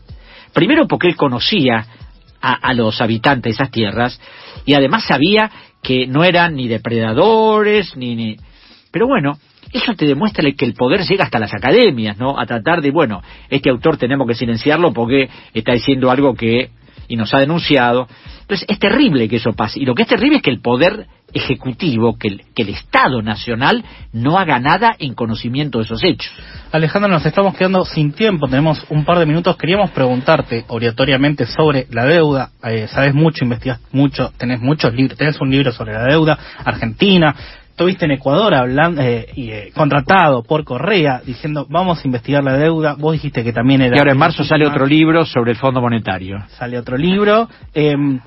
Primero 0.54 0.88
porque 0.88 1.08
él 1.08 1.16
conocía 1.16 1.88
a, 2.54 2.74
los 2.74 3.02
habitantes 3.02 3.44
de 3.44 3.50
esas 3.52 3.72
tierras 3.72 4.20
y 4.66 4.74
además 4.74 5.06
sabía 5.06 5.50
que 5.82 6.08
no 6.08 6.24
eran 6.24 6.56
ni 6.56 6.68
depredadores 6.68 7.96
ni, 7.96 8.16
ni... 8.16 8.38
pero 8.92 9.08
bueno 9.08 9.38
eso 9.72 9.94
te 9.94 10.06
demuestra 10.06 10.50
que 10.52 10.66
el 10.66 10.74
poder 10.74 11.02
llega 11.02 11.26
hasta 11.26 11.40
las 11.40 11.54
academias, 11.54 12.18
¿no? 12.18 12.40
A 12.40 12.46
tratar 12.46 12.82
de, 12.82 12.92
bueno, 12.92 13.22
este 13.50 13.70
autor 13.70 13.98
tenemos 13.98 14.26
que 14.26 14.36
silenciarlo 14.36 14.94
porque 14.94 15.30
está 15.54 15.74
diciendo 15.74 16.10
algo 16.12 16.34
que 16.34 16.70
y 17.08 17.16
nos 17.16 17.34
ha 17.34 17.40
denunciado. 17.40 18.08
Entonces 18.42 18.66
es 18.70 18.80
terrible 18.80 19.28
que 19.28 19.38
eso 19.38 19.54
pase. 19.54 19.80
Y 19.80 19.86
lo 19.86 19.96
que 19.96 20.04
es 20.04 20.08
terrible 20.08 20.38
es 20.38 20.44
que 20.44 20.52
el 20.52 20.62
poder 20.62 21.08
ejecutivo, 21.34 22.18
que 22.18 22.30
el, 22.30 22.42
que 22.56 22.64
el 22.64 22.70
Estado 22.70 23.22
nacional 23.22 23.84
no 24.14 24.40
haga 24.40 24.60
nada 24.60 24.96
en 24.98 25.14
conocimiento 25.14 25.80
de 25.80 25.86
esos 25.86 26.04
hechos. 26.04 26.32
Alejandro, 26.72 27.10
nos 27.10 27.26
estamos 27.26 27.56
quedando 27.56 27.84
sin 27.84 28.14
tiempo, 28.14 28.48
tenemos 28.48 28.86
un 28.90 29.04
par 29.04 29.20
de 29.20 29.26
minutos. 29.26 29.58
Queríamos 29.58 29.92
preguntarte 29.92 30.64
obligatoriamente 30.68 31.46
sobre 31.46 31.88
la 31.92 32.06
deuda. 32.06 32.52
Eh, 32.64 32.88
sabes 32.88 33.14
mucho, 33.14 33.44
investigas 33.44 33.82
mucho, 33.92 34.32
tenés 34.38 34.62
muchos 34.62 34.94
libros, 34.94 35.18
tenés 35.18 35.40
un 35.42 35.50
libro 35.50 35.72
sobre 35.72 35.94
la 35.94 36.06
deuda 36.06 36.38
argentina, 36.64 37.36
estuviste 37.76 38.06
en 38.06 38.12
Ecuador 38.12 38.56
hablando 38.56 39.02
eh, 39.02 39.28
y, 39.36 39.50
eh, 39.52 39.72
contratado 39.76 40.44
por 40.44 40.64
Correa 40.64 41.22
diciendo 41.26 41.68
vamos 41.70 42.00
a 42.02 42.08
investigar 42.08 42.42
la 42.42 42.58
deuda. 42.58 42.96
Vos 42.98 43.12
dijiste 43.12 43.44
que 43.44 43.52
también 43.52 43.82
era. 43.82 43.98
Y 43.98 44.00
ahora 44.00 44.14
en 44.14 44.18
marzo 44.18 44.46
sale 44.46 44.66
otro 44.66 44.86
libro 44.86 45.26
sobre 45.26 45.52
el 45.52 45.58
Fondo 45.58 45.82
Monetario. 45.82 46.38
Sale 46.58 46.80
otro 46.80 46.96
libro. 46.96 47.50
Em, 47.74 48.22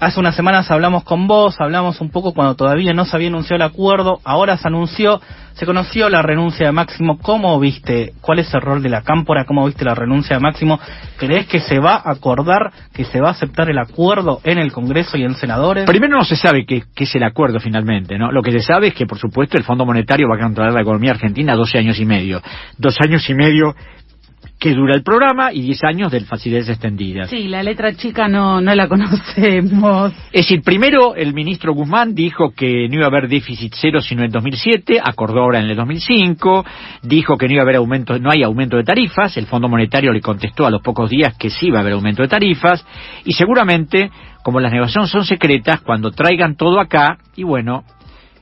Hace 0.00 0.18
unas 0.18 0.34
semanas 0.34 0.70
hablamos 0.70 1.04
con 1.04 1.26
vos, 1.28 1.60
hablamos 1.60 2.00
un 2.00 2.10
poco 2.10 2.34
cuando 2.34 2.56
todavía 2.56 2.92
no 2.92 3.04
se 3.04 3.14
había 3.16 3.28
anunciado 3.28 3.56
el 3.56 3.70
acuerdo, 3.70 4.18
ahora 4.24 4.56
se 4.56 4.66
anunció, 4.66 5.20
se 5.54 5.66
conoció 5.66 6.08
la 6.08 6.20
renuncia 6.20 6.66
de 6.66 6.72
Máximo. 6.72 7.18
¿Cómo 7.18 7.58
viste? 7.60 8.12
¿Cuál 8.20 8.40
es 8.40 8.52
el 8.52 8.60
rol 8.60 8.82
de 8.82 8.88
la 8.88 9.02
cámpora? 9.02 9.44
¿Cómo 9.44 9.64
viste 9.66 9.84
la 9.84 9.94
renuncia 9.94 10.36
de 10.36 10.42
Máximo? 10.42 10.80
¿Crees 11.16 11.46
que 11.46 11.60
se 11.60 11.78
va 11.78 11.94
a 11.94 12.10
acordar, 12.10 12.72
que 12.92 13.04
se 13.04 13.20
va 13.20 13.28
a 13.28 13.32
aceptar 13.32 13.70
el 13.70 13.78
acuerdo 13.78 14.40
en 14.42 14.58
el 14.58 14.72
Congreso 14.72 15.16
y 15.16 15.22
en 15.22 15.36
senadores? 15.36 15.84
Primero 15.84 16.18
no 16.18 16.24
se 16.24 16.36
sabe 16.36 16.66
qué, 16.66 16.82
es 16.96 17.14
el 17.14 17.22
acuerdo 17.22 17.60
finalmente, 17.60 18.18
¿no? 18.18 18.32
Lo 18.32 18.42
que 18.42 18.50
se 18.50 18.60
sabe 18.60 18.88
es 18.88 18.94
que, 18.94 19.06
por 19.06 19.18
supuesto, 19.18 19.56
el 19.56 19.64
Fondo 19.64 19.86
Monetario 19.86 20.28
va 20.28 20.36
a 20.36 20.40
controlar 20.40 20.72
la 20.72 20.82
economía 20.82 21.12
argentina 21.12 21.54
12 21.54 21.78
años 21.78 21.98
y 22.00 22.04
medio. 22.04 22.42
Dos 22.78 22.96
años 23.00 23.28
y 23.30 23.34
medio 23.34 23.76
que 24.64 24.72
dura 24.72 24.94
el 24.94 25.02
programa 25.02 25.52
y 25.52 25.60
10 25.60 25.84
años 25.84 26.10
de 26.10 26.20
facilidades 26.20 26.70
extendidas. 26.70 27.28
Sí, 27.28 27.48
la 27.48 27.62
letra 27.62 27.94
chica 27.94 28.28
no, 28.28 28.62
no 28.62 28.74
la 28.74 28.88
conocemos. 28.88 30.10
Es 30.32 30.46
decir, 30.46 30.62
primero 30.62 31.14
el 31.14 31.34
ministro 31.34 31.74
Guzmán 31.74 32.14
dijo 32.14 32.54
que 32.56 32.88
no 32.88 32.94
iba 32.94 33.04
a 33.04 33.08
haber 33.08 33.28
déficit 33.28 33.74
cero 33.78 34.00
sino 34.00 34.24
en 34.24 34.30
2007, 34.30 35.02
acordó 35.04 35.42
ahora 35.42 35.58
en 35.58 35.66
el 35.66 35.76
2005, 35.76 36.64
dijo 37.02 37.36
que 37.36 37.46
no 37.46 37.52
iba 37.52 37.60
a 37.60 37.64
haber 37.64 37.76
aumento, 37.76 38.18
no 38.18 38.30
hay 38.30 38.42
aumento 38.42 38.78
de 38.78 38.84
tarifas, 38.84 39.36
el 39.36 39.44
Fondo 39.44 39.68
Monetario 39.68 40.10
le 40.14 40.22
contestó 40.22 40.64
a 40.64 40.70
los 40.70 40.80
pocos 40.80 41.10
días 41.10 41.36
que 41.36 41.50
sí 41.50 41.66
iba 41.66 41.80
a 41.80 41.82
haber 41.82 41.92
aumento 41.92 42.22
de 42.22 42.28
tarifas 42.28 42.86
y 43.26 43.34
seguramente, 43.34 44.10
como 44.42 44.60
las 44.60 44.72
negociaciones 44.72 45.10
son 45.10 45.26
secretas, 45.26 45.82
cuando 45.82 46.10
traigan 46.10 46.56
todo 46.56 46.80
acá, 46.80 47.18
y 47.36 47.42
bueno, 47.42 47.84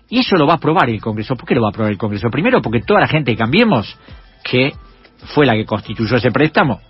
y 0.09 0.21
eso 0.21 0.37
lo 0.37 0.47
va 0.47 0.53
a 0.53 0.57
aprobar 0.59 0.89
el 0.89 1.01
Congreso. 1.01 1.35
¿Por 1.35 1.49
qué 1.49 1.57
lo 1.57 1.63
va 1.63 1.69
a 1.69 1.71
aprobar 1.71 1.91
el 1.91 1.99
Congreso? 1.99 2.29
Primero 2.31 2.63
porque 2.63 2.81
toda 2.81 3.01
la 3.01 3.09
gente 3.09 3.33
que 3.33 3.39
cambiemos, 3.39 3.99
que 4.45 4.73
fue 5.27 5.47
la 5.47 5.55
que 5.55 5.65
constituyó 5.65 6.17
ese 6.17 6.31
préstamo, 6.31 6.81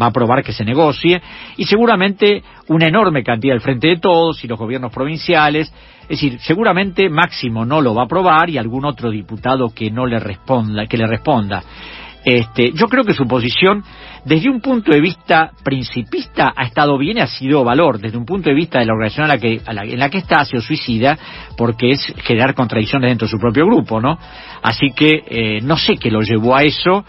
va 0.00 0.06
a 0.06 0.08
aprobar 0.08 0.42
que 0.42 0.52
se 0.52 0.64
negocie 0.64 1.20
y 1.56 1.64
seguramente 1.64 2.42
una 2.68 2.86
enorme 2.86 3.22
cantidad 3.22 3.54
del 3.54 3.60
Frente 3.60 3.88
de 3.88 3.98
Todos 3.98 4.42
y 4.44 4.48
los 4.48 4.58
gobiernos 4.58 4.92
provinciales, 4.92 5.72
es 6.02 6.08
decir, 6.08 6.38
seguramente 6.40 7.08
Máximo 7.08 7.64
no 7.64 7.80
lo 7.80 7.94
va 7.94 8.02
a 8.02 8.04
aprobar 8.06 8.50
y 8.50 8.58
algún 8.58 8.84
otro 8.84 9.10
diputado 9.10 9.70
que 9.74 9.90
no 9.90 10.06
le 10.06 10.18
responda, 10.18 10.86
que 10.86 10.98
le 10.98 11.06
responda. 11.06 11.62
Este, 12.24 12.72
yo 12.72 12.86
creo 12.88 13.04
que 13.04 13.12
su 13.12 13.26
posición, 13.26 13.84
desde 14.24 14.48
un 14.48 14.62
punto 14.62 14.92
de 14.92 15.00
vista 15.00 15.50
principista, 15.62 16.54
ha 16.56 16.64
estado 16.64 16.96
bien 16.96 17.18
y 17.18 17.20
ha 17.20 17.26
sido 17.26 17.62
valor. 17.64 17.98
Desde 17.98 18.16
un 18.16 18.24
punto 18.24 18.48
de 18.48 18.56
vista 18.56 18.78
de 18.78 18.86
la 18.86 18.94
organización 18.94 19.26
a 19.26 19.34
la 19.34 19.38
que, 19.38 19.60
en 19.66 19.98
la 19.98 20.08
que 20.08 20.18
está, 20.18 20.40
ha 20.40 20.44
sido 20.46 20.62
suicida, 20.62 21.18
porque 21.58 21.90
es 21.90 22.14
generar 22.24 22.54
contradicciones 22.54 23.10
dentro 23.10 23.26
de 23.26 23.30
su 23.30 23.38
propio 23.38 23.66
grupo, 23.66 24.00
¿no? 24.00 24.18
Así 24.62 24.92
que 24.96 25.22
eh, 25.26 25.60
no 25.60 25.76
sé 25.76 25.98
qué 25.98 26.10
lo 26.10 26.20
llevó 26.22 26.56
a 26.56 26.62
eso 26.62 27.04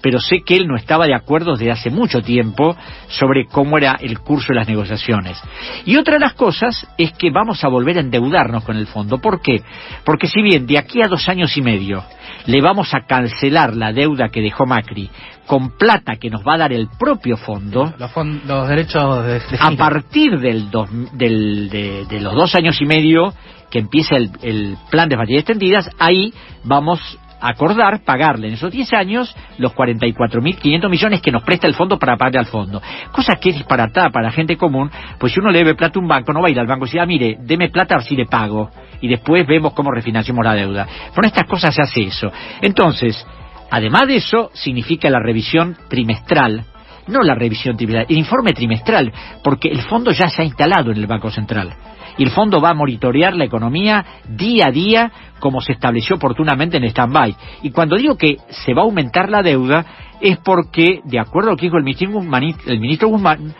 pero 0.00 0.20
sé 0.20 0.42
que 0.44 0.56
él 0.56 0.66
no 0.66 0.76
estaba 0.76 1.06
de 1.06 1.14
acuerdo 1.14 1.52
desde 1.52 1.70
hace 1.70 1.90
mucho 1.90 2.20
tiempo 2.22 2.76
sobre 3.08 3.46
cómo 3.46 3.78
era 3.78 3.96
el 4.00 4.20
curso 4.20 4.48
de 4.48 4.56
las 4.56 4.68
negociaciones. 4.68 5.40
Y 5.84 5.96
otra 5.96 6.14
de 6.14 6.20
las 6.20 6.34
cosas 6.34 6.86
es 6.96 7.12
que 7.12 7.30
vamos 7.30 7.64
a 7.64 7.68
volver 7.68 7.96
a 7.98 8.00
endeudarnos 8.00 8.64
con 8.64 8.76
el 8.76 8.86
fondo. 8.86 9.18
¿Por 9.18 9.40
qué? 9.40 9.62
Porque 10.04 10.28
si 10.28 10.42
bien 10.42 10.66
de 10.66 10.78
aquí 10.78 11.02
a 11.02 11.08
dos 11.08 11.28
años 11.28 11.56
y 11.56 11.62
medio 11.62 12.04
le 12.46 12.60
vamos 12.60 12.94
a 12.94 13.00
cancelar 13.06 13.74
la 13.76 13.92
deuda 13.92 14.28
que 14.30 14.40
dejó 14.40 14.66
Macri 14.66 15.10
con 15.46 15.76
plata 15.76 16.16
que 16.16 16.30
nos 16.30 16.46
va 16.46 16.54
a 16.54 16.58
dar 16.58 16.72
el 16.72 16.88
propio 16.98 17.36
fondo, 17.36 17.92
los, 17.98 18.68
derechos 18.68 19.24
de, 19.24 19.40
a 19.58 19.70
partir 19.72 20.38
del 20.38 20.70
de, 20.70 22.20
los 22.20 22.34
dos 22.34 22.54
años 22.54 22.80
y 22.80 22.84
medio 22.84 23.32
que 23.70 23.78
empieza 23.78 24.16
el, 24.16 24.30
el 24.42 24.76
plan 24.90 25.08
de 25.08 25.16
facilidades 25.16 25.44
extendidas, 25.44 25.90
ahí 25.98 26.32
vamos 26.64 27.18
acordar 27.40 28.02
pagarle 28.04 28.48
en 28.48 28.54
esos 28.54 28.70
10 28.72 28.92
años 28.92 29.34
los 29.58 29.74
44.500 29.74 30.88
millones 30.88 31.20
que 31.20 31.30
nos 31.30 31.42
presta 31.42 31.66
el 31.66 31.74
fondo 31.74 31.98
para 31.98 32.16
pagarle 32.16 32.40
al 32.40 32.46
fondo. 32.46 32.82
Cosa 33.12 33.36
que 33.36 33.50
es 33.50 33.56
disparatada 33.56 34.10
para 34.10 34.26
la 34.26 34.32
gente 34.32 34.56
común, 34.56 34.90
pues 35.18 35.32
si 35.32 35.40
uno 35.40 35.50
le 35.50 35.58
debe 35.58 35.74
plata 35.74 35.98
a 35.98 36.02
un 36.02 36.08
banco, 36.08 36.32
no 36.32 36.40
va 36.40 36.48
a 36.48 36.50
ir 36.50 36.58
al 36.58 36.66
banco 36.66 36.84
y 36.84 36.88
decir, 36.88 37.00
ah, 37.00 37.06
mire, 37.06 37.36
deme 37.40 37.70
plata 37.70 38.00
si 38.00 38.16
le 38.16 38.26
pago. 38.26 38.70
Y 39.00 39.08
después 39.08 39.46
vemos 39.46 39.72
cómo 39.74 39.90
refinanciamos 39.90 40.44
la 40.44 40.54
deuda. 40.54 40.86
Con 41.14 41.24
estas 41.24 41.46
cosas 41.46 41.74
se 41.74 41.82
hace 41.82 42.02
eso. 42.02 42.30
Entonces, 42.60 43.26
además 43.70 44.08
de 44.08 44.16
eso, 44.16 44.50
significa 44.54 45.08
la 45.10 45.20
revisión 45.20 45.76
trimestral 45.88 46.64
no 47.08 47.22
la 47.22 47.34
revisión 47.34 47.74
trimestral, 47.74 48.04
el 48.06 48.18
informe 48.18 48.52
trimestral, 48.52 49.10
porque 49.42 49.70
el 49.70 49.80
fondo 49.80 50.10
ya 50.10 50.28
se 50.28 50.42
ha 50.42 50.44
instalado 50.44 50.90
en 50.90 50.98
el 50.98 51.06
Banco 51.06 51.30
Central 51.30 51.74
y 52.18 52.24
el 52.24 52.30
fondo 52.30 52.60
va 52.60 52.70
a 52.70 52.74
monitorear 52.74 53.34
la 53.34 53.44
economía 53.44 54.04
día 54.28 54.66
a 54.66 54.70
día 54.72 55.12
como 55.38 55.60
se 55.60 55.72
estableció 55.72 56.16
oportunamente 56.16 56.76
en 56.76 56.84
stand-by. 56.84 57.36
Y 57.62 57.70
cuando 57.70 57.96
digo 57.96 58.16
que 58.16 58.36
se 58.50 58.74
va 58.74 58.82
a 58.82 58.84
aumentar 58.84 59.30
la 59.30 59.42
deuda 59.42 59.86
es 60.20 60.36
porque, 60.38 61.00
de 61.04 61.20
acuerdo 61.20 61.50
a 61.50 61.52
lo 61.52 61.56
que 61.56 61.66
dijo 61.66 61.78
el 61.78 61.84
ministro 61.84 63.08
Guzmán, 63.08 63.54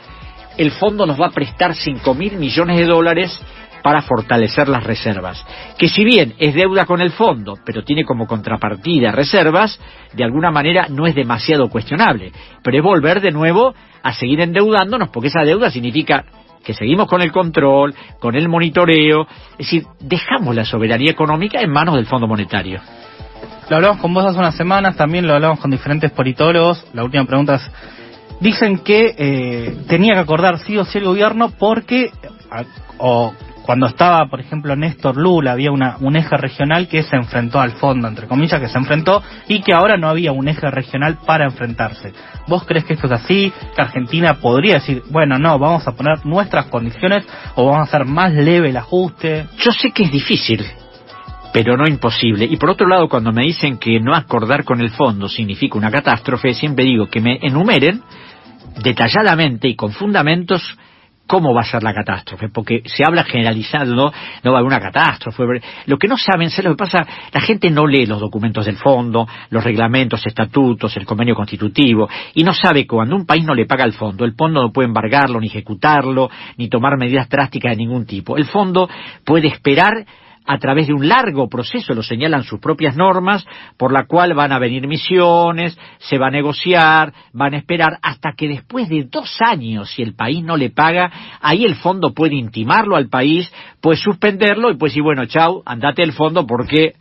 el, 0.57 0.71
fondo 0.73 1.07
nos 1.07 1.21
va 1.21 1.27
a 1.27 1.31
prestar 1.31 1.75
5 1.75 2.15
mil 2.15 2.37
millones 2.37 2.79
de 2.79 2.85
dólares 2.85 3.41
para 3.83 4.03
fortalecer 4.03 4.69
las 4.69 4.83
reservas. 4.83 5.47
Que 5.79 5.89
si 5.89 6.05
bien 6.05 6.35
es 6.39 6.53
deuda 6.53 6.85
con 6.85 7.01
el 7.01 7.13
fondo, 7.13 7.55
pero 7.65 7.85
tiene 7.85 8.05
como 8.05 8.27
contrapartida 8.27 9.13
reservas, 9.13 9.81
de 10.13 10.25
alguna 10.25 10.51
manera 10.51 10.89
no 10.91 11.07
es 11.07 11.15
demasiado 11.15 11.69
cuestionable. 11.69 12.33
Pero 12.65 12.77
es 12.77 12.83
volver 12.83 13.21
de 13.21 13.31
nuevo 13.31 13.73
a 14.03 14.13
seguir 14.13 14.41
endeudándonos, 14.41 15.11
porque 15.11 15.29
esa 15.29 15.45
deuda 15.45 15.71
significa 15.71 16.25
que 16.65 16.75
seguimos 16.75 17.09
con 17.09 17.23
el 17.23 17.33
control, 17.33 17.95
con 18.19 18.35
el 18.35 18.49
monitoreo, 18.49 19.27
es 19.53 19.59
decir, 19.59 19.85
dejamos 20.01 20.55
la 20.55 20.65
soberanía 20.65 21.11
económica 21.11 21.61
en 21.61 21.71
manos 21.71 21.95
del 21.95 22.07
Fondo 22.07 22.27
Monetario. 22.27 22.81
Lo 23.69 23.77
hablamos 23.77 23.99
con 23.99 24.15
vos 24.15 24.25
hace 24.25 24.39
unas 24.39 24.57
semanas, 24.57 24.97
también 24.97 25.27
lo 25.27 25.35
hablamos 25.35 25.61
con 25.61 25.71
diferentes 25.71 26.11
politólogos. 26.11 26.87
La 26.95 27.05
última 27.05 27.25
pregunta 27.25 27.57
es, 27.57 27.71
dicen 28.41 28.79
que 28.79 29.15
eh, 29.19 29.77
tenía 29.89 30.15
que 30.15 30.21
acordar 30.21 30.59
sí 30.61 30.77
o 30.79 30.85
sí 30.85 30.99
el 30.99 31.05
gobierno 31.05 31.51
porque, 31.59 32.11
o 32.99 33.35
cuando 33.69 33.87
estaba, 33.87 34.27
por 34.31 34.41
ejemplo, 34.41 34.75
Néstor 34.77 35.19
Lula, 35.19 35.53
había 35.53 35.71
una, 35.71 35.99
un 36.01 36.17
eje 36.17 36.35
regional 36.39 36.89
que 36.89 37.03
se 37.03 37.17
enfrentó 37.17 37.61
al 37.61 37.73
fondo, 37.73 38.09
entre 38.09 38.27
comillas, 38.27 38.59
que 38.63 38.69
se 38.71 38.79
enfrentó 38.79 39.23
y 39.47 39.61
que 39.61 39.75
ahora 39.75 39.99
no 39.99 40.09
había 40.09 40.33
un 40.33 40.49
eje 40.49 40.71
regional 40.71 41.19
para 41.27 41.45
enfrentarse. 41.45 42.15
¿Vos 42.47 42.65
crees 42.65 42.87
que 42.87 42.95
esto 42.95 43.09
es 43.09 43.13
así? 43.13 43.53
¿Que 43.77 43.83
Argentina 43.83 44.39
podría 44.41 44.77
decir, 44.77 45.03
bueno, 45.11 45.39
no, 45.39 45.59
vamos 45.59 45.87
a 45.87 45.93
poner 45.93 46.25
nuestras 46.25 46.65
condiciones 46.69 47.27
o 47.57 47.67
vamos 47.67 47.81
a 47.81 47.83
hacer 47.91 48.07
más 48.07 48.33
leve 48.33 48.71
el 48.71 48.77
ajuste? 48.79 49.49
Yo 49.59 49.71
sé 49.71 49.91
que 49.91 50.05
es 50.05 50.13
difícil, 50.13 50.65
pero 51.53 51.77
no 51.77 51.87
imposible. 51.87 52.47
Y 52.47 52.57
por 52.57 52.71
otro 52.71 52.89
lado, 52.89 53.07
cuando 53.07 53.33
me 53.33 53.43
dicen 53.43 53.77
que 53.77 54.01
no 54.01 54.15
acordar 54.15 54.65
con 54.65 54.81
el 54.81 54.89
fondo 54.93 55.29
significa 55.29 55.77
una 55.77 55.91
catástrofe, 55.91 56.55
siempre 56.55 56.87
digo 56.87 57.09
que 57.09 57.21
me 57.21 57.39
enumeren 57.43 58.01
detalladamente 58.83 59.69
y 59.69 59.77
con 59.77 59.93
fundamentos 59.93 60.79
cómo 61.29 61.55
va 61.55 61.61
a 61.61 61.65
ser 61.65 61.83
la 61.83 61.95
catástrofe, 61.95 62.49
porque 62.49 62.83
se 62.87 63.05
habla 63.05 63.23
generalizado, 63.23 63.95
no, 63.95 64.11
no 64.43 64.51
va 64.51 64.59
a 64.59 64.61
haber 64.61 64.67
una 64.67 64.81
catástrofe. 64.81 65.45
Lo 65.87 65.99
que 65.99 66.09
no 66.09 66.17
saben, 66.17 66.51
¿sabes 66.51 66.65
lo 66.65 66.71
que 66.73 66.85
pasa? 66.85 67.07
La 67.33 67.41
gente 67.41 67.71
no 67.71 67.87
lee 67.87 68.07
los 68.07 68.19
documentos 68.19 68.65
del 68.67 68.79
fondo, 68.79 69.29
los 69.51 69.63
reglamentos, 69.63 70.27
estatutos, 70.27 70.97
el 70.97 71.05
convenio 71.05 71.35
constitutivo, 71.35 72.09
y 72.35 72.43
no 72.43 72.55
sabe 72.55 72.83
que 72.83 72.89
cuando 72.89 73.15
un 73.15 73.27
país 73.27 73.45
no 73.45 73.55
le 73.55 73.67
paga 73.67 73.85
al 73.85 73.93
fondo, 73.93 74.25
el 74.25 74.35
fondo 74.35 74.63
no 74.63 74.73
puede 74.73 74.89
embargarlo, 74.89 75.39
ni 75.39 75.49
ejecutarlo, 75.49 76.31
ni 76.57 76.69
tomar 76.69 76.97
medidas 76.99 77.29
drásticas 77.29 77.73
de 77.73 77.77
ningún 77.77 78.07
tipo. 78.07 78.39
El 78.39 78.47
fondo 78.47 78.89
puede 79.25 79.49
esperar 79.49 80.07
a 80.49 80.57
través 80.59 80.87
de 80.87 80.95
un 80.95 81.07
largo 81.07 81.47
proceso, 81.47 81.95
lo 81.95 82.03
señalan 82.03 82.43
sus 82.43 82.59
propias 82.59 82.97
normas, 82.97 83.45
por 83.77 83.93
la 83.93 84.07
cual 84.07 84.33
van 84.33 84.51
a 84.51 84.59
venir 84.59 84.89
misiones, 84.89 85.79
se 85.99 86.17
va 86.17 86.29
a 86.29 86.31
negociar, 86.31 87.13
van 87.35 87.53
a 87.53 87.59
esperar 87.59 87.99
hasta 88.01 88.33
que 88.33 88.49
después 88.49 88.89
de 88.89 89.05
dos 89.05 89.37
años, 89.41 89.91
si 89.91 90.03
el 90.03 90.15
país 90.15 90.43
no 90.43 90.57
le 90.57 90.71
paga, 90.71 91.13
ahí 91.43 91.65
el 91.65 91.77
fondo 91.77 92.15
puede 92.15 92.37
intimarlo 92.37 92.97
al 92.97 93.11
país, 93.11 93.53
puede 93.83 93.99
suspenderlo 93.99 94.71
y 94.71 94.79
puede 94.79 94.91
decir, 94.91 95.03
bueno, 95.03 95.27
chau, 95.27 95.63
andate 95.67 96.03
el 96.03 96.15
fondo 96.15 96.47
porque 96.47 96.95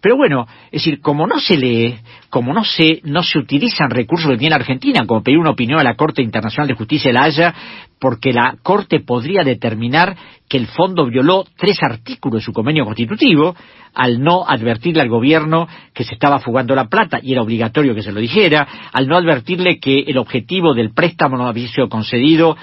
pero 0.00 0.16
bueno, 0.16 0.46
es 0.66 0.82
decir, 0.82 1.00
como 1.00 1.26
no 1.26 1.38
se 1.38 1.56
lee, 1.56 1.98
como 2.30 2.54
no 2.54 2.64
se, 2.64 3.00
no 3.04 3.22
se 3.22 3.38
utilizan 3.38 3.90
recursos 3.90 4.30
que 4.30 4.38
tiene 4.38 4.54
Argentina, 4.54 5.04
como 5.06 5.22
pedir 5.22 5.38
una 5.38 5.50
opinión 5.50 5.78
a 5.78 5.84
la 5.84 5.94
Corte 5.94 6.22
Internacional 6.22 6.68
de 6.68 6.74
Justicia 6.74 7.10
de 7.10 7.14
la 7.14 7.24
Haya, 7.24 7.54
porque 7.98 8.32
la 8.32 8.56
Corte 8.62 9.00
podría 9.00 9.42
determinar 9.42 10.16
que 10.48 10.56
el 10.56 10.66
fondo 10.66 11.06
violó 11.06 11.44
tres 11.56 11.78
artículos 11.82 12.40
de 12.40 12.44
su 12.46 12.52
convenio 12.52 12.84
constitutivo 12.84 13.54
al 13.94 14.22
no 14.22 14.44
advertirle 14.46 15.02
al 15.02 15.08
gobierno 15.08 15.68
que 15.92 16.04
se 16.04 16.14
estaba 16.14 16.38
fugando 16.38 16.74
la 16.74 16.88
plata 16.88 17.20
y 17.22 17.32
era 17.32 17.42
obligatorio 17.42 17.94
que 17.94 18.02
se 18.02 18.12
lo 18.12 18.20
dijera, 18.20 18.66
al 18.92 19.06
no 19.06 19.16
advertirle 19.16 19.78
que 19.78 20.00
el 20.00 20.16
objetivo 20.16 20.74
del 20.74 20.94
préstamo 20.94 21.36
no 21.36 21.46
había 21.46 21.68
sido 21.68 21.88
concedido 21.88 22.56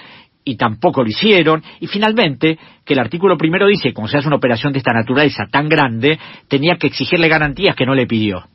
y 0.48 0.56
tampoco 0.56 1.04
lo 1.04 1.10
hicieron, 1.10 1.62
y 1.82 1.88
finalmente 1.88 2.58
que 2.86 2.94
el 2.94 3.00
artículo 3.00 3.38
primero 3.38 3.68
dice, 3.68 3.94
como 3.94 4.08
se 4.08 4.18
hace 4.18 4.28
una 4.28 4.38
operación 4.38 4.72
de 4.72 4.80
esta 4.80 4.94
naturaleza 4.94 5.46
tan 5.52 5.68
grande, 5.68 6.18
tenía 6.48 6.78
que 6.78 6.88
exigirle 6.88 7.28
garantías 7.28 7.76
que 7.76 7.86
no 7.86 7.94
le 7.94 8.08
pidió. 8.08 8.46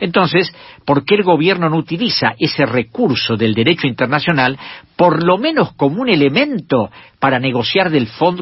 Entonces, 0.00 0.54
¿por 0.84 1.04
qué 1.04 1.16
el 1.16 1.22
gobierno 1.22 1.68
no 1.68 1.76
utiliza 1.76 2.34
ese 2.38 2.66
recurso 2.66 3.36
del 3.36 3.54
derecho 3.54 3.86
internacional 3.86 4.58
por 4.96 5.24
lo 5.24 5.38
menos 5.38 5.72
como 5.74 6.00
un 6.00 6.08
elemento 6.08 6.90
para 7.18 7.38
negociar 7.38 7.90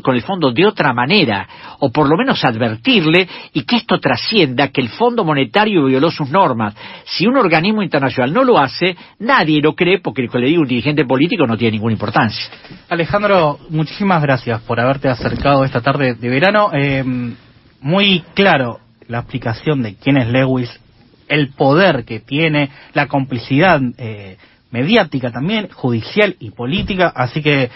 con 0.02 0.14
el 0.14 0.22
fondo 0.22 0.52
de 0.52 0.66
otra 0.66 0.92
manera, 0.92 1.48
o 1.78 1.90
por 1.90 2.08
lo 2.08 2.16
menos 2.16 2.44
advertirle 2.44 3.28
y 3.52 3.62
que 3.62 3.76
esto 3.76 3.98
trascienda 3.98 4.68
que 4.68 4.80
el 4.80 4.88
Fondo 4.88 5.24
Monetario 5.24 5.86
violó 5.86 6.10
sus 6.10 6.28
normas? 6.30 6.74
Si 7.04 7.26
un 7.26 7.36
organismo 7.36 7.82
internacional 7.82 8.32
no 8.32 8.44
lo 8.44 8.58
hace, 8.58 8.96
nadie 9.20 9.60
lo 9.62 9.74
cree 9.74 10.00
porque, 10.00 10.28
le 10.34 10.48
digo, 10.48 10.62
un 10.62 10.68
dirigente 10.68 11.04
político 11.04 11.46
no 11.46 11.56
tiene 11.56 11.72
ninguna 11.72 11.92
importancia. 11.92 12.50
Alejandro, 12.88 13.58
muchísimas 13.70 14.20
gracias 14.20 14.60
por 14.62 14.80
haberte 14.80 15.08
acercado 15.08 15.64
esta 15.64 15.80
tarde 15.80 16.14
de 16.14 16.28
verano. 16.28 16.70
Eh, 16.72 17.04
muy 17.80 18.24
claro 18.34 18.78
la 19.08 19.20
explicación 19.20 19.82
de 19.82 19.96
quién 19.96 20.16
es 20.16 20.28
Lewis, 20.28 20.70
el 21.32 21.48
poder 21.48 22.04
que 22.04 22.20
tiene, 22.20 22.70
la 22.92 23.08
complicidad 23.08 23.80
eh, 23.96 24.36
mediática 24.70 25.30
también, 25.30 25.68
judicial 25.72 26.36
y 26.38 26.50
política, 26.50 27.12
así 27.14 27.42
que 27.42 27.70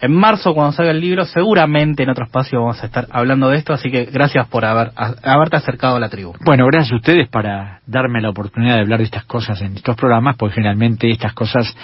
en 0.00 0.12
marzo 0.12 0.54
cuando 0.54 0.72
salga 0.72 0.92
el 0.92 1.00
libro 1.00 1.24
seguramente 1.24 2.02
en 2.02 2.10
otro 2.10 2.24
espacio 2.24 2.60
vamos 2.60 2.82
a 2.82 2.86
estar 2.86 3.06
hablando 3.10 3.50
de 3.50 3.58
esto, 3.58 3.72
así 3.72 3.90
que 3.90 4.04
gracias 4.06 4.46
por 4.48 4.64
haber, 4.64 4.92
haberte 4.96 5.56
acercado 5.56 5.96
a 5.96 6.00
la 6.00 6.08
tribu. 6.08 6.34
Bueno, 6.44 6.66
gracias 6.66 6.92
a 6.92 6.96
ustedes 6.96 7.28
para 7.28 7.80
darme 7.86 8.20
la 8.20 8.30
oportunidad 8.30 8.74
de 8.74 8.80
hablar 8.80 8.98
de 8.98 9.06
estas 9.06 9.24
cosas 9.24 9.60
en 9.60 9.76
estos 9.76 9.96
programas, 9.96 10.36
porque 10.36 10.56
generalmente 10.56 11.10
estas 11.10 11.34
cosas 11.34 11.76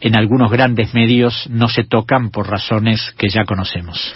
en 0.00 0.16
algunos 0.16 0.50
grandes 0.50 0.94
medios 0.94 1.46
no 1.50 1.68
se 1.68 1.84
tocan 1.84 2.30
por 2.30 2.48
razones 2.48 3.14
que 3.18 3.28
ya 3.28 3.44
conocemos. 3.44 4.14